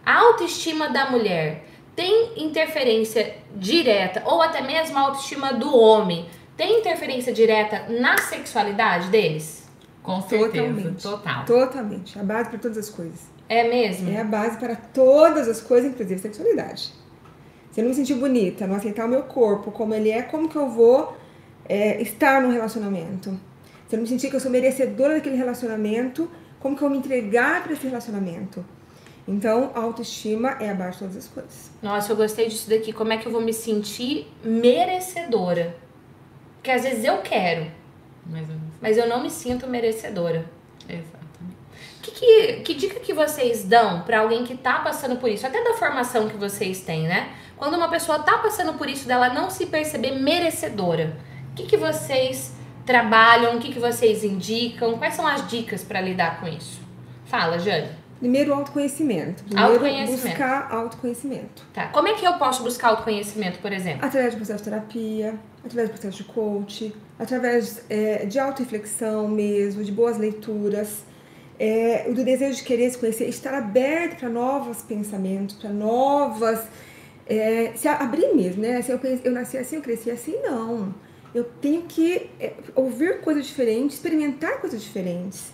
[0.05, 1.68] A autoestima da mulher
[1.99, 9.09] tem interferência direta, ou até mesmo a autoestima do homem, tem interferência direta na sexualidade
[9.09, 9.67] deles?
[10.01, 11.03] Com certeza, Totalmente.
[11.03, 11.45] total.
[11.45, 12.17] Totalmente.
[12.17, 13.19] A base para todas as coisas.
[13.49, 14.09] É mesmo?
[14.09, 16.93] É a base para todas as coisas, inclusive sexualidade.
[17.69, 20.47] Se eu não me sentir bonita, não aceitar o meu corpo como ele é, como
[20.47, 21.17] que eu vou
[21.67, 23.37] é, estar no relacionamento?
[23.89, 26.31] Se eu não me sentir que eu sou merecedora daquele relacionamento,
[26.61, 28.63] como que eu vou me entregar para esse relacionamento?
[29.29, 31.71] Então, a autoestima é abaixo de todas as coisas.
[31.83, 32.91] Nossa, eu gostei disso daqui.
[32.91, 35.77] Como é que eu vou me sentir merecedora?
[36.55, 37.71] Porque às vezes eu quero,
[38.25, 40.45] mas eu não, mas eu não me sinto merecedora.
[40.89, 41.59] Exatamente.
[42.01, 45.45] Que, que, que dica que vocês dão para alguém que tá passando por isso?
[45.45, 47.31] Até da formação que vocês têm, né?
[47.55, 51.15] Quando uma pessoa tá passando por isso dela não se perceber merecedora,
[51.51, 53.57] o que, que vocês trabalham?
[53.57, 54.97] O que, que vocês indicam?
[54.97, 56.81] Quais são as dicas para lidar com isso?
[57.25, 57.98] Fala, Jane.
[58.19, 59.43] Primeiro, autoconhecimento.
[59.43, 60.27] Primeiro, autoconhecimento.
[60.27, 61.65] buscar autoconhecimento.
[61.73, 61.87] Tá.
[61.87, 64.05] Como é que eu posso buscar autoconhecimento, por exemplo?
[64.05, 69.83] Através de processo de terapia, através de processo de coach, através é, de auto-reflexão mesmo,
[69.83, 71.03] de boas leituras,
[71.57, 76.65] é, do desejo de querer se conhecer, estar aberto para novos pensamentos, para novas.
[77.25, 78.83] É, se abrir mesmo, né?
[78.87, 80.93] Eu, eu nasci assim, eu cresci assim, não.
[81.33, 85.51] Eu tenho que é, ouvir coisas diferentes, experimentar coisas diferentes.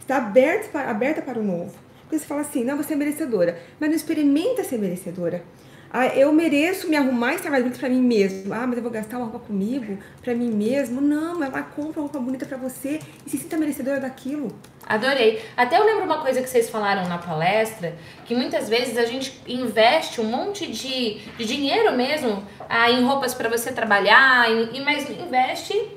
[0.00, 1.72] Estar aberto para, aberta para o novo.
[2.12, 5.42] Porque você fala assim, não, você é merecedora, mas não experimenta ser merecedora.
[5.90, 8.52] Ah, eu mereço me arrumar e estar mais bonita pra mim mesmo.
[8.52, 11.00] Ah, mas eu vou gastar uma roupa comigo, pra mim mesmo.
[11.00, 14.48] Não, ela compra uma roupa bonita pra você e se sinta merecedora daquilo.
[14.86, 15.42] Adorei.
[15.56, 17.96] Até eu lembro uma coisa que vocês falaram na palestra,
[18.26, 23.32] que muitas vezes a gente investe um monte de, de dinheiro mesmo ah, em roupas
[23.32, 25.96] para você trabalhar, em, mas investe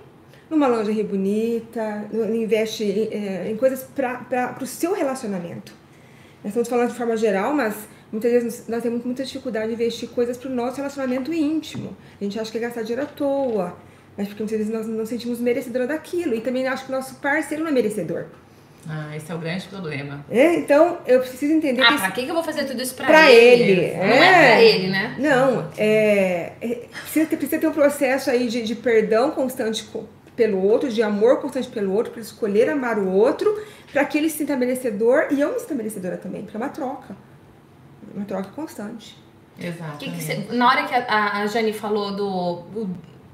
[0.49, 5.83] numa lingerie bonita, investe é, em coisas para o seu relacionamento.
[6.45, 7.73] Nós estamos falando de forma geral, mas
[8.11, 11.97] muitas vezes nós temos muita dificuldade de investir coisas para o nosso relacionamento íntimo.
[12.21, 13.75] A gente acha que é gastar dinheiro à toa,
[14.15, 16.35] mas porque muitas vezes nós não sentimos merecedora daquilo.
[16.35, 18.25] E também acho que o nosso parceiro não é merecedor.
[18.87, 20.23] Ah, esse é o grande problema.
[20.29, 21.81] É, então eu preciso entender.
[21.81, 23.63] Ah, que pra que, que eu vou fazer tudo isso pra, pra ele?
[23.63, 23.85] ele?
[23.85, 23.97] É.
[23.97, 25.15] Não é pra ele, né?
[25.17, 29.83] Não, é, é, precisa, ter, precisa ter um processo aí de, de perdão constante
[30.35, 34.29] pelo outro, de amor constante pelo outro, para escolher amar o outro, para que ele
[34.29, 37.15] se sinta merecedor e eu me sinta merecedora também, porque é uma troca.
[38.13, 39.17] Uma troca constante.
[39.57, 40.05] Exato.
[40.53, 42.87] na hora que a, a Jane falou do,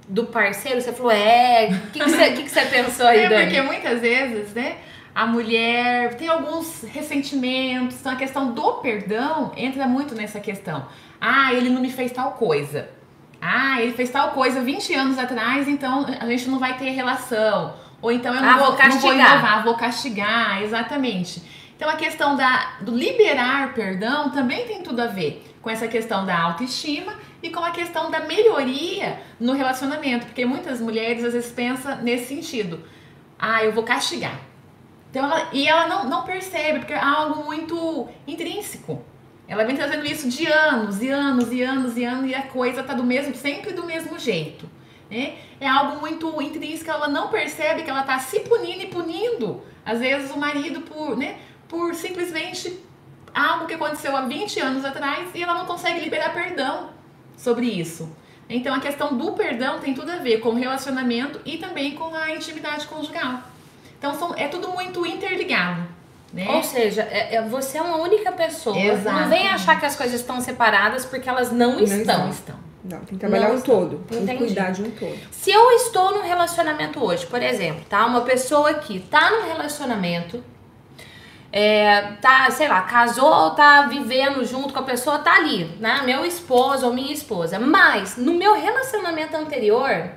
[0.07, 1.67] do parceiro, você falou, é.
[1.67, 3.45] O que, que, você, que, que você pensou aí, é Dani?
[3.45, 4.77] Porque muitas vezes, né?
[5.13, 10.87] A mulher tem alguns ressentimentos, então a questão do perdão entra muito nessa questão.
[11.19, 12.89] Ah, ele não me fez tal coisa.
[13.41, 17.73] Ah, ele fez tal coisa 20 anos atrás, então a gente não vai ter relação.
[17.99, 18.93] Ou então eu não, ah, vou, vou, castigar.
[18.93, 21.41] não vou inovar, vou castigar, exatamente.
[21.75, 26.25] Então a questão da, do liberar perdão também tem tudo a ver com essa questão
[26.25, 31.51] da autoestima e com a questão da melhoria no relacionamento, porque muitas mulheres às vezes
[31.51, 32.79] pensam nesse sentido.
[33.39, 34.39] Ah, eu vou castigar.
[35.09, 39.03] Então ela, e ela não, não percebe, porque é algo muito intrínseco.
[39.51, 42.83] Ela vem trazendo isso de anos e anos e anos e anos e a coisa
[42.83, 44.65] tá do mesmo, sempre do mesmo jeito.
[45.09, 45.39] Né?
[45.59, 49.99] É algo muito intrínseco, ela não percebe que ela tá se punindo e punindo, às
[49.99, 51.37] vezes, o marido por, né,
[51.67, 52.79] por simplesmente
[53.33, 56.91] algo que aconteceu há 20 anos atrás e ela não consegue liberar perdão
[57.35, 58.09] sobre isso.
[58.47, 62.15] Então a questão do perdão tem tudo a ver com o relacionamento e também com
[62.15, 63.41] a intimidade conjugal.
[63.99, 65.99] Então são, é tudo muito interligado.
[66.33, 66.47] Né?
[66.49, 68.77] Ou seja, é, é, você é uma única pessoa.
[68.77, 69.19] Exato.
[69.19, 72.29] Não vem achar que as coisas estão separadas porque elas não, Não estão.
[72.29, 72.55] Estão.
[72.83, 73.75] Não, tem que trabalhar Não um estão.
[73.75, 73.97] todo.
[74.07, 75.17] Tem que cuidar de um todo.
[75.29, 78.05] Se eu estou num relacionamento hoje, por exemplo, tá?
[78.05, 80.41] Uma pessoa que tá num relacionamento,
[81.51, 86.01] é, tá, sei lá, casou ou tá vivendo junto com a pessoa, tá ali, né?
[86.05, 87.59] Meu esposo ou minha esposa.
[87.59, 90.11] Mas no meu relacionamento anterior,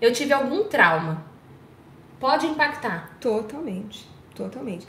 [0.00, 1.24] eu tive algum trauma.
[2.20, 3.16] Pode impactar.
[3.20, 4.06] Totalmente.
[4.38, 4.86] Totalmente.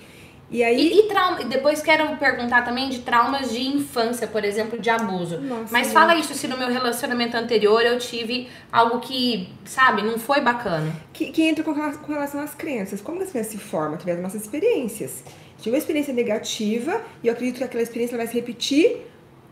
[0.52, 0.80] E aí.
[0.80, 5.40] E, e trauma, depois quero perguntar também de traumas de infância, por exemplo, de abuso.
[5.42, 10.18] Nossa, Mas fala isso se no meu relacionamento anterior eu tive algo que, sabe, não
[10.18, 10.92] foi bacana.
[11.14, 13.00] que, que entra com rela- com relação às crenças.
[13.00, 13.94] Como que as crianças se formam?
[13.94, 15.24] Através das nossas experiências.
[15.60, 19.06] Tive uma experiência negativa e eu acredito que aquela experiência vai se repetir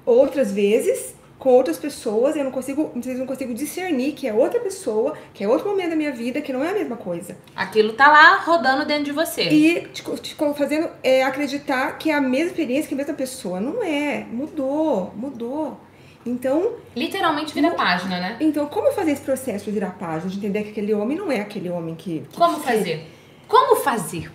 [0.06, 4.34] outras vezes com outras pessoas e eu não consigo, vezes não consigo discernir que é
[4.34, 7.38] outra pessoa, que é outro momento da minha vida, que não é a mesma coisa.
[7.56, 9.44] Aquilo tá lá rodando dentro de você.
[9.44, 13.14] E te, te fazendo é, acreditar que é a mesma experiência, que é a mesma
[13.14, 13.60] pessoa.
[13.60, 14.26] Não é.
[14.32, 15.80] Mudou, mudou.
[16.26, 18.38] Então, Literalmente vira página, né?
[18.42, 21.40] então, como fazer esse processo de virar página, de entender que aquele homem não é
[21.40, 22.26] aquele homem que.
[22.30, 23.08] que Como fazer?
[23.48, 24.30] Como fazer?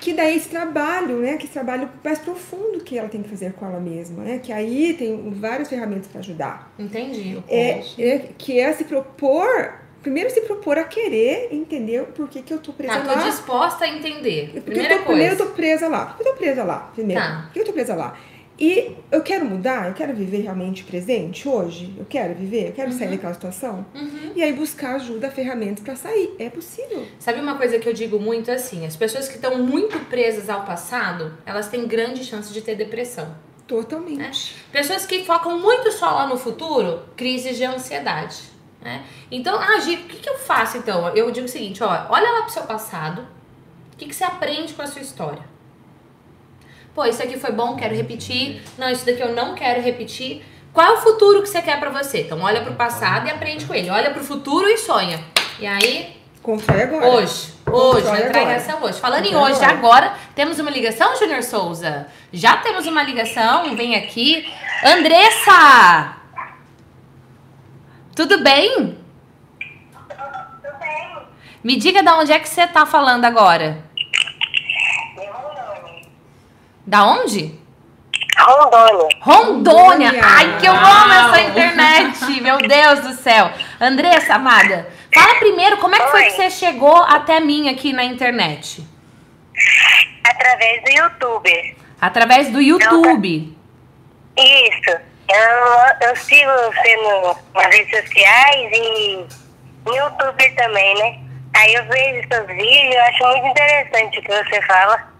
[0.00, 3.52] Que daí esse trabalho, né, que esse trabalho mais profundo que ela tem que fazer
[3.54, 6.72] com ela mesma, né, que aí tem várias ferramentas para ajudar.
[6.78, 7.42] Entendi.
[7.48, 12.52] É, é, que é se propor, primeiro se propor a querer entender por que, que
[12.52, 13.28] eu tô presa Tá, tô lá.
[13.28, 14.50] disposta a entender.
[14.52, 15.50] Porque Primeira eu tô, primeiro eu coisa.
[15.50, 16.06] tô presa lá.
[16.06, 16.90] Por que eu tô presa lá?
[16.94, 17.22] Primeiro.
[17.22, 17.42] Tá.
[17.46, 18.16] Por que eu tô presa lá?
[18.58, 22.90] E eu quero mudar, eu quero viver realmente presente hoje, eu quero viver, eu quero
[22.90, 23.84] sair daquela situação.
[23.94, 24.32] Uhum.
[24.34, 26.34] E aí buscar ajuda, ferramentas para sair.
[26.38, 27.06] É possível.
[27.18, 28.86] Sabe uma coisa que eu digo muito assim?
[28.86, 33.36] As pessoas que estão muito presas ao passado, elas têm grande chance de ter depressão.
[33.66, 34.56] Totalmente.
[34.72, 38.38] Pessoas que focam muito só lá no futuro, crises de ansiedade.
[38.80, 39.04] Né?
[39.30, 41.08] Então, ah, Gi, o que, que eu faço então?
[41.14, 43.26] Eu digo o seguinte, ó, olha lá pro seu passado,
[43.92, 45.42] o que, que você aprende com a sua história?
[46.96, 48.62] Pô, isso aqui foi bom, quero repetir.
[48.78, 50.42] Não, isso daqui eu não quero repetir.
[50.72, 52.22] Qual é o futuro que você quer pra você?
[52.22, 53.90] Então, olha pro passado e aprende com ele.
[53.90, 55.22] Olha pro futuro e sonha.
[55.60, 57.06] E aí, Constrói agora.
[57.08, 58.56] Hoje, hoje, Constrói vai entrar agora.
[58.56, 58.98] essa hoje.
[59.00, 59.72] Falando em hoje, agora.
[60.06, 62.06] agora, temos uma ligação, Júnior Souza?
[62.32, 64.50] Já temos uma ligação, vem aqui.
[64.82, 66.16] Andressa!
[68.14, 68.96] Tudo bem?
[69.58, 71.18] Tudo bem.
[71.62, 73.84] Me diga de onde é que você tá falando agora.
[75.16, 76.08] De Rondônia.
[76.86, 77.58] Da onde?
[78.38, 79.08] Rondônia.
[79.20, 80.10] Rondônia!
[80.10, 80.20] Rondônia.
[80.22, 82.40] Ai, que eu amo essa internet!
[82.40, 83.50] Meu Deus do céu!
[83.80, 86.26] Andressa, amada, fala primeiro como é que foi Oi.
[86.26, 88.86] que você chegou até mim aqui na internet?
[90.24, 91.76] Através do YouTube.
[92.00, 93.56] Através do YouTube.
[94.36, 95.00] Isso.
[95.28, 99.26] Eu, eu sigo você no, nas redes sociais e
[99.84, 101.18] no YouTube também, né?
[101.56, 105.16] Aí eu vejo seus vídeos, eu acho muito interessante o que você fala.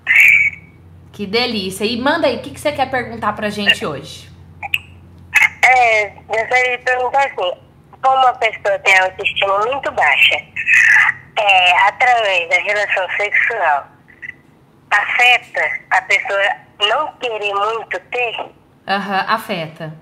[1.17, 1.87] Que delícia.
[1.87, 4.29] E manda aí, o que, que você quer perguntar pra gente hoje?
[5.65, 7.59] É, gostaria de perguntar assim,
[8.03, 10.35] como uma pessoa tem autoestima muito baixa,
[11.39, 13.87] é, através da relação sexual,
[14.91, 16.51] afeta a pessoa
[16.87, 18.51] não querer muito ter?
[18.87, 19.95] Aham, afeta.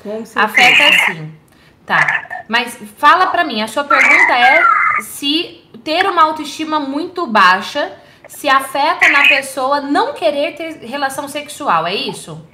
[0.00, 0.44] Com certeza.
[0.44, 1.38] Afeta sim.
[1.84, 2.44] Tá.
[2.46, 4.62] Mas fala pra mim, a sua pergunta é
[5.00, 8.00] se ter uma autoestima muito baixa
[8.36, 12.44] se afeta na pessoa não querer ter relação sexual, é isso?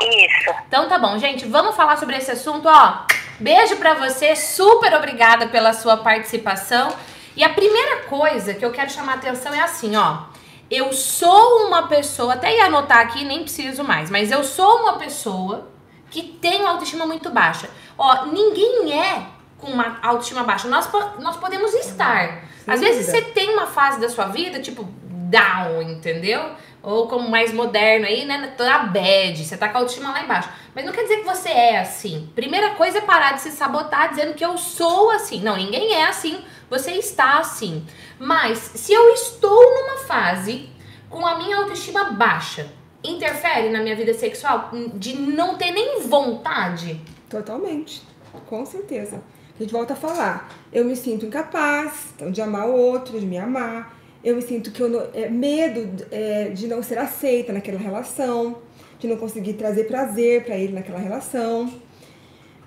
[0.00, 0.54] Isso.
[0.68, 3.06] Então tá bom, gente, vamos falar sobre esse assunto, ó.
[3.40, 6.92] Beijo pra você, super obrigada pela sua participação.
[7.34, 10.24] E a primeira coisa que eu quero chamar a atenção é assim, ó.
[10.70, 14.94] Eu sou uma pessoa, até ia anotar aqui, nem preciso mais, mas eu sou uma
[14.94, 15.68] pessoa
[16.10, 17.68] que tem uma autoestima muito baixa.
[17.96, 19.26] Ó, ninguém é
[19.58, 20.68] com uma autoestima baixa.
[20.68, 22.42] Nós, nós podemos estar.
[22.64, 24.88] Sem Às vezes você tem uma fase da sua vida, tipo,
[25.30, 26.52] down, entendeu?
[26.82, 28.54] Ou como mais moderno aí, né?
[28.56, 30.48] Toda bad, você tá com a autoestima lá embaixo.
[30.74, 32.30] Mas não quer dizer que você é assim.
[32.34, 35.40] Primeira coisa é parar de se sabotar dizendo que eu sou assim.
[35.40, 36.44] Não, ninguém é assim.
[36.70, 37.84] Você está assim.
[38.18, 40.68] Mas se eu estou numa fase
[41.08, 42.70] com a minha autoestima baixa,
[43.02, 44.70] interfere na minha vida sexual?
[44.94, 47.00] De não ter nem vontade?
[47.28, 48.02] Totalmente.
[48.46, 49.22] Com certeza.
[49.58, 50.48] A gente volta a falar.
[50.70, 53.95] Eu me sinto incapaz então, de amar o outro, de me amar.
[54.26, 58.58] Eu me sinto que eu não, é, medo é, de não ser aceita naquela relação,
[58.98, 61.72] de não conseguir trazer prazer para ele naquela relação.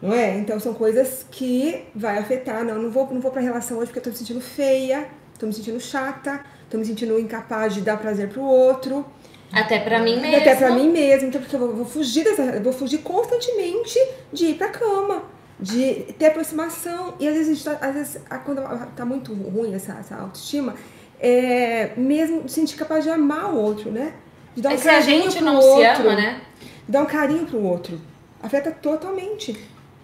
[0.01, 0.37] Não é?
[0.37, 2.63] Então são coisas que vai afetar.
[2.63, 5.47] Não, não vou, não vou pra relação hoje porque eu tô me sentindo feia, tô
[5.47, 9.05] me sentindo chata, tô me sentindo incapaz de dar prazer pro outro.
[9.51, 10.37] Até pra mim mesmo.
[10.37, 11.27] Até pra mim mesmo.
[11.27, 12.57] Então, porque eu vou, vou fugir dessa.
[12.61, 13.99] Vou fugir constantemente
[14.31, 15.23] de ir pra cama
[15.59, 17.15] de ter aproximação.
[17.19, 18.61] E às vezes, a gente tá, às vezes quando
[18.95, 20.73] tá muito ruim essa, essa autoestima,
[21.19, 24.13] é mesmo sentir capaz de amar o outro, né?
[24.55, 26.41] De dar um é carinho se a gente não outro, se ama, né?
[26.85, 27.99] De dar um carinho pro outro.
[28.41, 29.57] Afeta totalmente.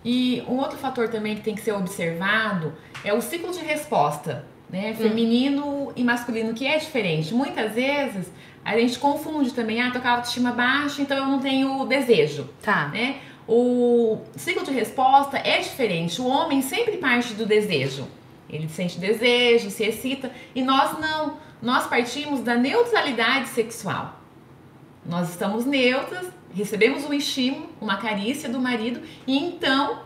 [0.03, 4.45] E um outro fator também que tem que ser observado é o ciclo de resposta,
[4.69, 4.91] né?
[4.91, 4.95] Hum.
[4.95, 5.91] Feminino hum.
[5.95, 7.33] e masculino, que é diferente.
[7.33, 8.27] Muitas vezes
[8.63, 12.49] a gente confunde também, ah, tô com a autoestima baixa, então eu não tenho desejo.
[12.61, 12.87] Tá.
[12.89, 13.17] Né?
[13.47, 16.19] O ciclo de resposta é diferente.
[16.19, 18.07] O homem sempre parte do desejo.
[18.49, 21.37] Ele sente desejo, se excita, e nós não.
[21.61, 24.19] Nós partimos da neutralidade sexual.
[25.05, 30.03] Nós estamos neutras, recebemos um estímulo, uma carícia do marido, e então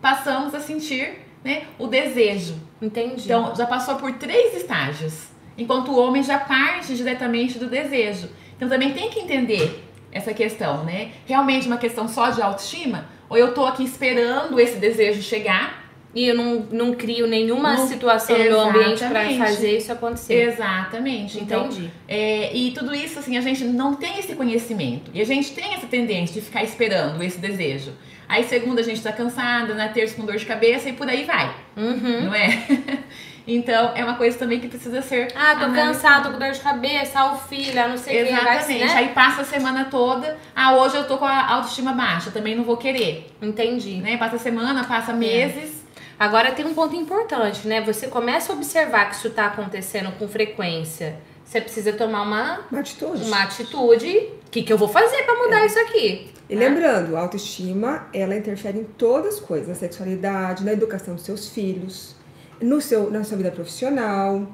[0.00, 2.56] passamos a sentir né, o desejo.
[2.80, 3.24] Entendi.
[3.24, 8.28] Então já passou por três estágios, enquanto o homem já parte diretamente do desejo.
[8.56, 11.12] Então também tem que entender essa questão, né?
[11.26, 13.06] Realmente uma questão só de autoestima?
[13.28, 15.81] Ou eu tô aqui esperando esse desejo chegar
[16.14, 20.48] e eu não, não crio nenhuma não, situação no meu ambiente para fazer isso acontecer.
[20.48, 21.38] Exatamente.
[21.38, 21.90] Então, Entendi.
[22.06, 25.10] é, e tudo isso, assim, a gente não tem esse conhecimento.
[25.14, 27.92] E a gente tem essa tendência de ficar esperando esse desejo.
[28.28, 31.24] Aí, segunda, a gente tá cansada, na terça com dor de cabeça e por aí
[31.24, 31.54] vai.
[31.76, 32.26] Uhum.
[32.26, 32.62] Não é?
[33.46, 35.32] Então, é uma coisa também que precisa ser.
[35.34, 38.32] Ah, tô cansado, tô com dor de cabeça, ah, o filho, não sei o que.
[38.32, 38.84] Exatamente.
[38.84, 38.92] Né?
[38.94, 40.38] Aí passa a semana toda.
[40.54, 43.32] Ah, hoje eu tô com a autoestima baixa, também não vou querer.
[43.42, 43.96] Entendi.
[43.96, 44.16] Né?
[44.16, 45.78] Passa a semana, passa meses.
[45.78, 45.81] É.
[46.22, 47.80] Agora tem um ponto importante, né?
[47.80, 51.16] Você começa a observar que isso tá acontecendo com frequência.
[51.44, 53.24] Você precisa tomar uma, uma atitude.
[53.24, 54.30] Uma atitude.
[54.46, 55.66] O que, que eu vou fazer para mudar é.
[55.66, 56.30] isso aqui?
[56.48, 56.68] E né?
[56.68, 61.48] lembrando, a autoestima, ela interfere em todas as coisas, na sexualidade, na educação dos seus
[61.48, 62.14] filhos,
[62.60, 64.46] no seu, na sua vida profissional,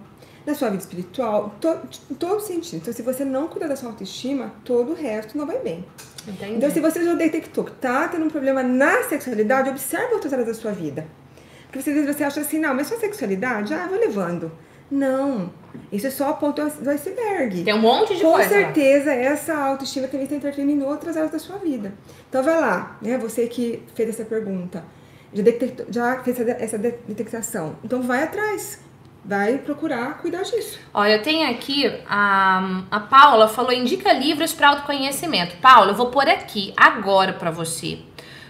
[0.47, 2.79] na sua vida espiritual, to, em todo sentido.
[2.81, 5.85] Então, se você não cuida da sua autoestima, todo o resto não vai bem.
[6.27, 6.55] Entendi.
[6.55, 10.49] Então, se você já detectou que tá tendo um problema na sexualidade, observe outras áreas
[10.49, 11.07] da sua vida.
[11.71, 14.51] Porque às vezes você acha assim, não, mas sua sexualidade, ah, vou levando.
[14.91, 15.53] Não,
[15.93, 17.63] isso é só a ponta do iceberg.
[17.63, 18.49] Tem um monte de Com coisa.
[18.49, 21.93] Com certeza, essa autoestima também está interferindo em outras áreas da sua vida.
[22.29, 23.19] Então vai lá, né?
[23.19, 24.83] Você que fez essa pergunta
[25.33, 27.77] já, detectou, já fez essa detectação.
[27.85, 28.81] Então vai atrás.
[29.23, 30.79] Vai procurar cuidar disso.
[30.95, 35.57] Olha, eu tenho aqui a, a Paula falou: indica livros para autoconhecimento.
[35.59, 37.99] Paula, eu vou pôr aqui agora para você.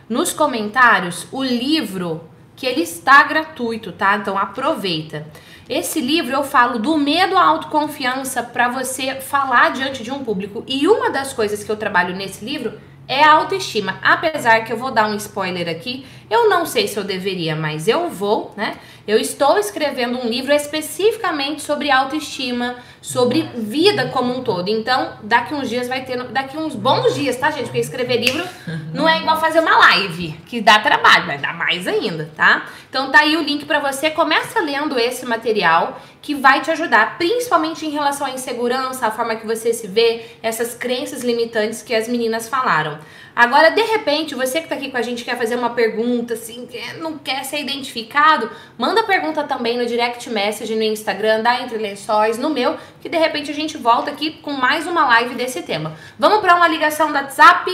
[0.08, 2.22] Nos comentários, o livro
[2.58, 4.16] que ele está gratuito, tá?
[4.16, 5.24] Então aproveita.
[5.68, 10.64] Esse livro eu falo do medo à autoconfiança para você falar diante de um público.
[10.66, 14.00] E uma das coisas que eu trabalho nesse livro é a autoestima.
[14.02, 17.86] Apesar que eu vou dar um spoiler aqui, eu não sei se eu deveria, mas
[17.86, 18.76] eu vou, né?
[19.06, 24.68] Eu estou escrevendo um livro especificamente sobre autoestima, sobre vida como um todo.
[24.68, 27.64] Então, daqui uns dias vai ter, daqui uns bons dias, tá, gente?
[27.64, 28.44] Porque escrever livro
[28.92, 32.66] não é igual fazer uma live, que dá trabalho, vai dar mais ainda, tá?
[32.88, 37.16] Então tá aí o link para você, começa lendo esse material que vai te ajudar,
[37.16, 41.94] principalmente em relação à insegurança, a forma que você se vê, essas crenças limitantes que
[41.94, 42.98] as meninas falaram.
[43.38, 46.68] Agora, de repente, você que está aqui com a gente quer fazer uma pergunta, assim,
[46.96, 52.36] não quer ser identificado, manda pergunta também no direct message no Instagram, da Entre Lençóis,
[52.36, 55.96] no meu, que de repente a gente volta aqui com mais uma live desse tema.
[56.18, 57.70] Vamos para uma ligação do WhatsApp?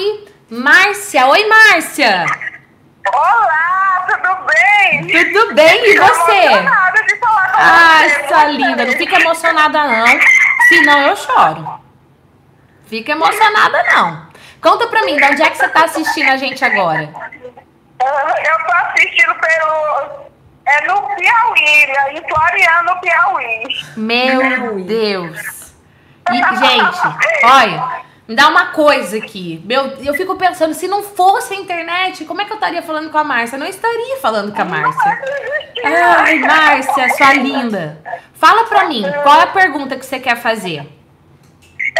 [0.51, 2.27] Márcia, oi Márcia!
[3.11, 5.33] Olá, tudo bem?
[5.33, 7.07] Tudo bem, e você?
[7.07, 8.29] de falar com Ai, você.
[8.29, 10.21] sua linda, não fica emocionada não,
[10.69, 11.81] senão eu choro.
[12.85, 14.24] Fica emocionada não.
[14.65, 17.03] Conta pra mim, de onde é que você tá assistindo a gente agora?
[17.03, 20.25] Eu tô assistindo pelo.
[20.67, 22.15] É no Piauí, né?
[22.15, 23.67] em Floriano, Piauí.
[23.95, 25.75] Meu Deus!
[26.31, 26.99] E, gente,
[27.45, 29.61] olha, me dá uma coisa aqui.
[29.67, 33.11] Meu, eu fico pensando, se não fosse a internet, como é que eu estaria falando
[33.11, 33.57] com a Márcia?
[33.57, 35.21] Eu não estaria falando com a Márcia.
[35.85, 38.01] Ai, Márcia, sua linda.
[38.33, 40.89] Fala pra mim, qual é a pergunta que você quer fazer?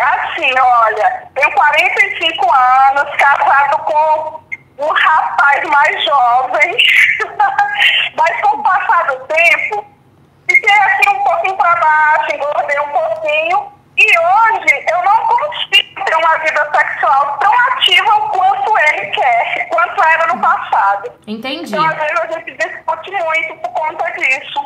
[0.01, 4.41] Assim, olha, tenho 45 anos, casado com
[4.79, 6.77] um rapaz mais jovem,
[8.19, 9.87] mas com o passar do tempo,
[10.51, 16.17] fiquei assim um pouquinho para baixo, engordei um pouquinho, e hoje eu não consigo ter
[16.17, 21.13] uma vida sexual tão ativa quanto ele quer, quanto era no passado.
[21.25, 21.73] Entendi.
[21.73, 24.61] Então, às vezes, a gente discute muito por conta disso.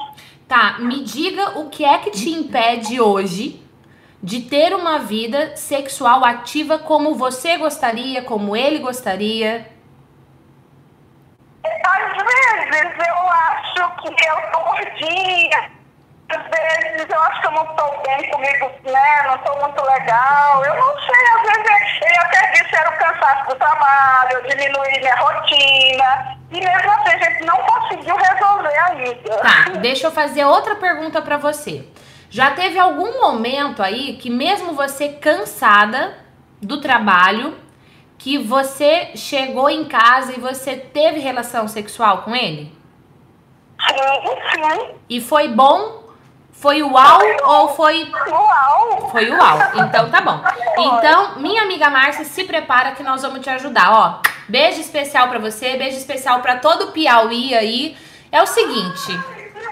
[0.48, 3.67] Tá, me diga o que é que te impede hoje
[4.22, 9.70] de ter uma vida sexual ativa como você gostaria, como ele gostaria.
[11.64, 12.22] Às
[12.70, 15.70] vezes eu acho que eu tô gordinha.
[16.30, 19.22] Às vezes eu acho que eu não estou bem comigo, né?
[19.24, 20.64] Não estou muito legal.
[20.64, 24.42] Eu não sei, às vezes ele até disse que era o cansaço do trabalho, eu
[24.48, 26.38] diminuí minha rotina.
[26.50, 29.36] E mesmo assim a gente não conseguiu resolver ainda.
[29.38, 31.86] Tá, deixa eu fazer outra pergunta pra você.
[32.30, 36.18] Já teve algum momento aí que mesmo você cansada
[36.60, 37.56] do trabalho,
[38.18, 42.72] que você chegou em casa e você teve relação sexual com ele?
[43.80, 43.96] Sim,
[44.52, 44.94] sim.
[45.08, 46.08] E foi bom?
[46.52, 49.10] Foi uau ou foi Uau!
[49.12, 49.58] Foi uau.
[49.76, 50.42] Então tá bom.
[50.76, 54.20] Então, minha amiga Márcia, se prepara que nós vamos te ajudar, ó.
[54.48, 57.96] Beijo especial pra você, beijo especial pra todo o Piauí aí.
[58.32, 59.12] É o seguinte,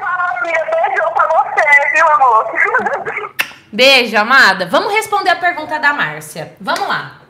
[0.07, 0.65] Que maravilha!
[0.71, 3.35] Beijo pra viu, amor?
[3.73, 4.67] beijo, amada.
[4.67, 6.55] Vamos responder a pergunta da Márcia.
[6.61, 7.21] Vamos lá.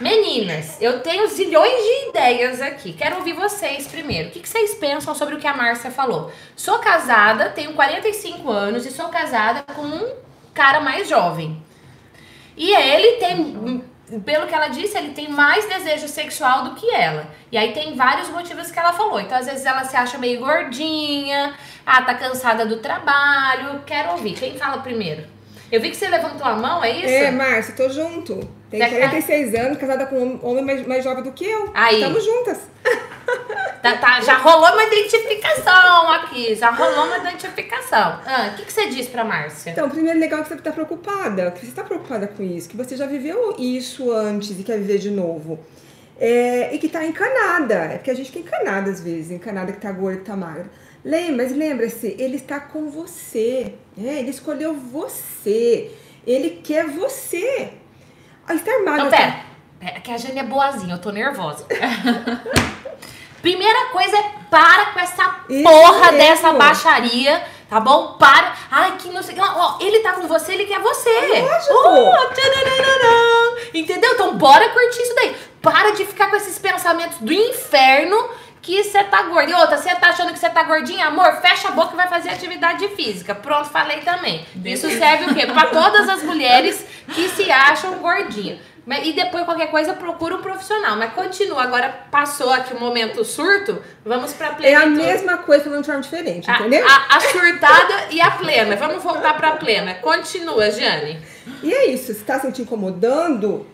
[0.00, 2.92] Meninas, eu tenho zilhões de ideias aqui.
[2.92, 4.28] Quero ouvir vocês primeiro.
[4.28, 6.32] O que vocês pensam sobre o que a Márcia falou?
[6.54, 10.14] Sou casada, tenho 45 anos e sou casada com um
[10.54, 11.60] cara mais jovem.
[12.56, 13.84] E ele tem,
[14.24, 17.26] pelo que ela disse, ele tem mais desejo sexual do que ela.
[17.52, 19.20] E aí tem vários motivos que ela falou.
[19.20, 21.54] Então, às vezes, ela se acha meio gordinha,
[21.84, 23.82] ah, tá cansada do trabalho.
[23.84, 24.34] Quero ouvir.
[24.34, 25.24] Quem fala primeiro?
[25.70, 27.08] Eu vi que você levantou a mão, é isso?
[27.08, 28.40] É, Márcia, tô junto.
[28.70, 31.70] Tá- 46 anos, casada com um homem mais, mais jovem do que eu.
[31.74, 31.96] Aí.
[31.96, 32.58] Estamos juntas.
[33.82, 36.54] Tá, tá, já rolou uma identificação aqui.
[36.54, 38.18] Já rolou uma identificação.
[38.26, 39.70] Ah, o que, que você disse pra Márcia?
[39.70, 42.96] Então, primeiro legal que você tá preocupada, que você tá preocupada com isso, que você
[42.96, 45.60] já viveu isso antes e quer viver de novo.
[46.18, 47.74] É, e que tá encanada.
[47.74, 50.66] É porque a gente fica encanada às vezes, encanada que tá gorda, que tá magra.
[51.04, 53.74] Lembra, mas lembra-se, ele está com você.
[53.96, 54.18] né?
[54.18, 55.92] Ele escolheu você.
[56.26, 57.70] Ele quer você.
[58.48, 59.06] Ah, Estar magra.
[59.06, 59.36] Então, pera.
[59.80, 61.64] Pera, que a Jane é boazinha, eu tô nervosa.
[63.42, 66.18] Primeira coisa é para com essa Isso porra mesmo.
[66.18, 68.14] dessa baixaria, tá bom?
[68.18, 68.52] Para.
[68.70, 69.36] Ai, que não sei.
[69.36, 71.08] Não, ó, ele tá com você, ele quer você.
[71.10, 72.34] Lógico.
[72.34, 73.58] Tchananana.
[73.72, 74.12] Entendeu?
[74.14, 75.36] Então bora curtir isso daí.
[75.62, 78.28] Para de ficar com esses pensamentos do inferno
[78.62, 79.50] que você tá gorda.
[79.50, 81.06] E outra, você tá achando que você tá gordinha?
[81.06, 83.34] Amor, fecha a boca e vai fazer atividade física.
[83.34, 84.44] Pronto, falei também.
[84.64, 85.46] Isso serve o quê?
[85.46, 86.84] Pra todas as mulheres
[87.14, 88.58] que se acham gordinha.
[89.02, 90.96] E depois, qualquer coisa, procura um profissional.
[90.96, 91.62] Mas continua.
[91.62, 96.00] Agora passou aqui o momento surto, vamos pra É a mesma coisa falando de forma
[96.02, 96.86] diferente, A, entendeu?
[96.88, 98.76] a- a surtada e a plena.
[98.76, 99.94] Vamos voltar pra plena.
[99.96, 101.20] Continua, Jane.
[101.62, 103.66] E é isso, se tá se te incomodando,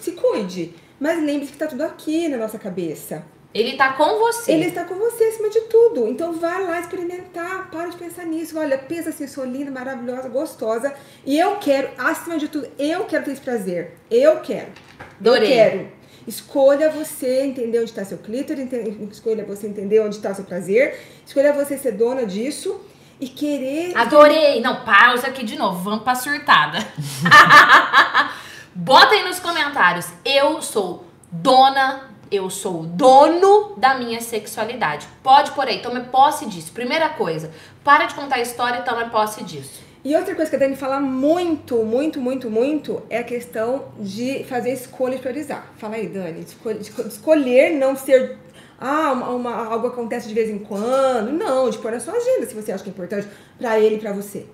[0.00, 0.74] se cuide.
[1.00, 3.24] Mas lembre-se que tá tudo aqui na nossa cabeça.
[3.54, 4.52] Ele tá com você.
[4.52, 6.06] Ele está com você acima de tudo.
[6.06, 7.70] Então vai lá experimentar.
[7.70, 8.58] Para de pensar nisso.
[8.58, 10.94] Olha, pensa assim, sou linda, maravilhosa, gostosa.
[11.24, 13.96] E eu quero, acima de tudo, eu quero ter esse prazer.
[14.10, 14.68] Eu quero.
[15.18, 15.48] Adorei.
[15.48, 15.98] Eu quero.
[16.26, 18.68] Escolha você entender onde está seu clítoris,
[19.10, 22.78] escolha você entender onde está seu prazer, escolha você ser dona disso
[23.18, 23.96] e querer.
[23.96, 24.60] Adorei.
[24.60, 25.82] Não, pausa aqui de novo.
[25.82, 26.78] Vamos pra surtada.
[28.74, 30.06] Bota aí nos comentários.
[30.22, 35.06] Eu sou dona, eu sou dono da minha sexualidade.
[35.22, 36.72] Pode por aí, tome posse disso.
[36.72, 37.50] Primeira coisa,
[37.84, 39.86] para de contar a história e tome posse disso.
[40.04, 44.44] E outra coisa que a Dani fala muito, muito, muito, muito é a questão de
[44.44, 45.66] fazer escolha e priorizar.
[45.76, 46.40] Fala aí, Dani.
[46.40, 48.38] Escolher, escolher não ser.
[48.80, 51.32] Ah, uma, uma- algo acontece de vez em quando.
[51.32, 53.26] Não, de pôr na sua agenda se você acha que é importante
[53.58, 54.46] pra ele e pra você.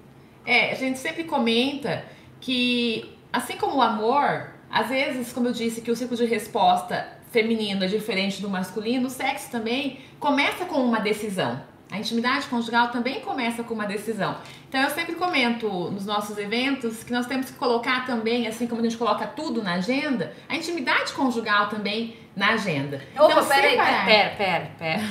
[0.47, 2.05] É, a gente sempre comenta
[2.41, 7.07] que, assim como o amor, às vezes, como eu disse, que o ciclo de resposta
[7.39, 11.61] feminino é diferente do masculino, o sexo também começa com uma decisão.
[11.91, 14.37] A intimidade conjugal também começa com uma decisão.
[14.69, 18.81] Então eu sempre comento nos nossos eventos que nós temos que colocar também, assim como
[18.81, 23.03] a gente coloca tudo na agenda, a intimidade conjugal também na agenda.
[23.19, 25.03] Opa, então, peraí, separar- pera, pera, pera.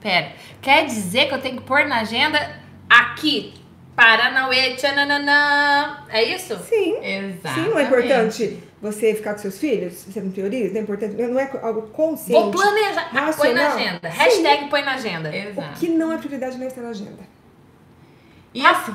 [0.00, 0.32] Pera.
[0.60, 2.60] Quer dizer que eu tenho que pôr na agenda
[2.90, 3.54] aqui?
[3.94, 6.04] Paranauê, tchananã.
[6.08, 6.56] É isso?
[6.58, 6.96] Sim.
[7.02, 7.64] Exatamente.
[7.64, 9.92] Sim, não é importante você ficar com seus filhos?
[9.94, 10.72] Você não prioriza?
[10.72, 11.14] Não é importante?
[11.14, 12.32] Não é algo consciente?
[12.32, 13.10] Vou planejar.
[13.36, 14.10] Põe na agenda.
[14.10, 14.18] Sim.
[14.18, 15.36] Hashtag põe na agenda.
[15.36, 15.76] Exato.
[15.76, 17.32] O que não é prioridade não está na agenda.
[18.52, 18.92] E assim,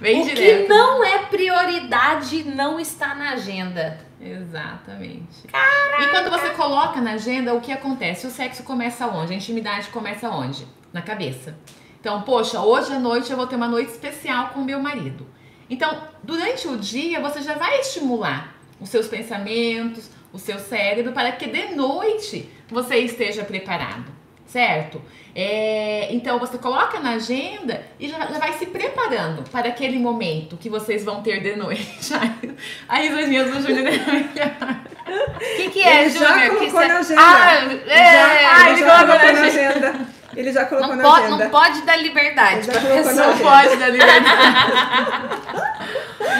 [0.00, 0.62] bem o direto.
[0.62, 4.00] que não é prioridade não está na agenda.
[4.20, 5.46] Exatamente.
[5.46, 8.26] E quando você coloca na agenda, o que acontece?
[8.26, 9.32] O sexo começa onde?
[9.32, 10.66] A intimidade começa onde?
[10.92, 11.56] Na cabeça.
[12.00, 15.26] Então, poxa, hoje à noite eu vou ter uma noite especial com o meu marido.
[15.70, 21.32] Então, durante o dia, você já vai estimular os seus pensamentos, o seu cérebro, para
[21.32, 24.04] que de noite você esteja preparado,
[24.46, 25.00] certo?
[25.34, 30.56] É, então, você coloca na agenda e já, já vai se preparando para aquele momento
[30.56, 32.12] que vocês vão ter de noite.
[32.88, 36.56] Aí, as risadinhas do Júnior O que, que é, Ele já Júnior?
[36.56, 37.20] colocou Que na agenda.
[37.22, 40.17] Ah, Já, é, ele já colocou na agenda.
[40.38, 41.44] Ele já colocou não, na pode, agenda.
[41.44, 43.12] não pode dar liberdade Ele já pra colocou na.
[43.12, 43.50] Não agenda.
[43.50, 44.24] pode dar liberdade.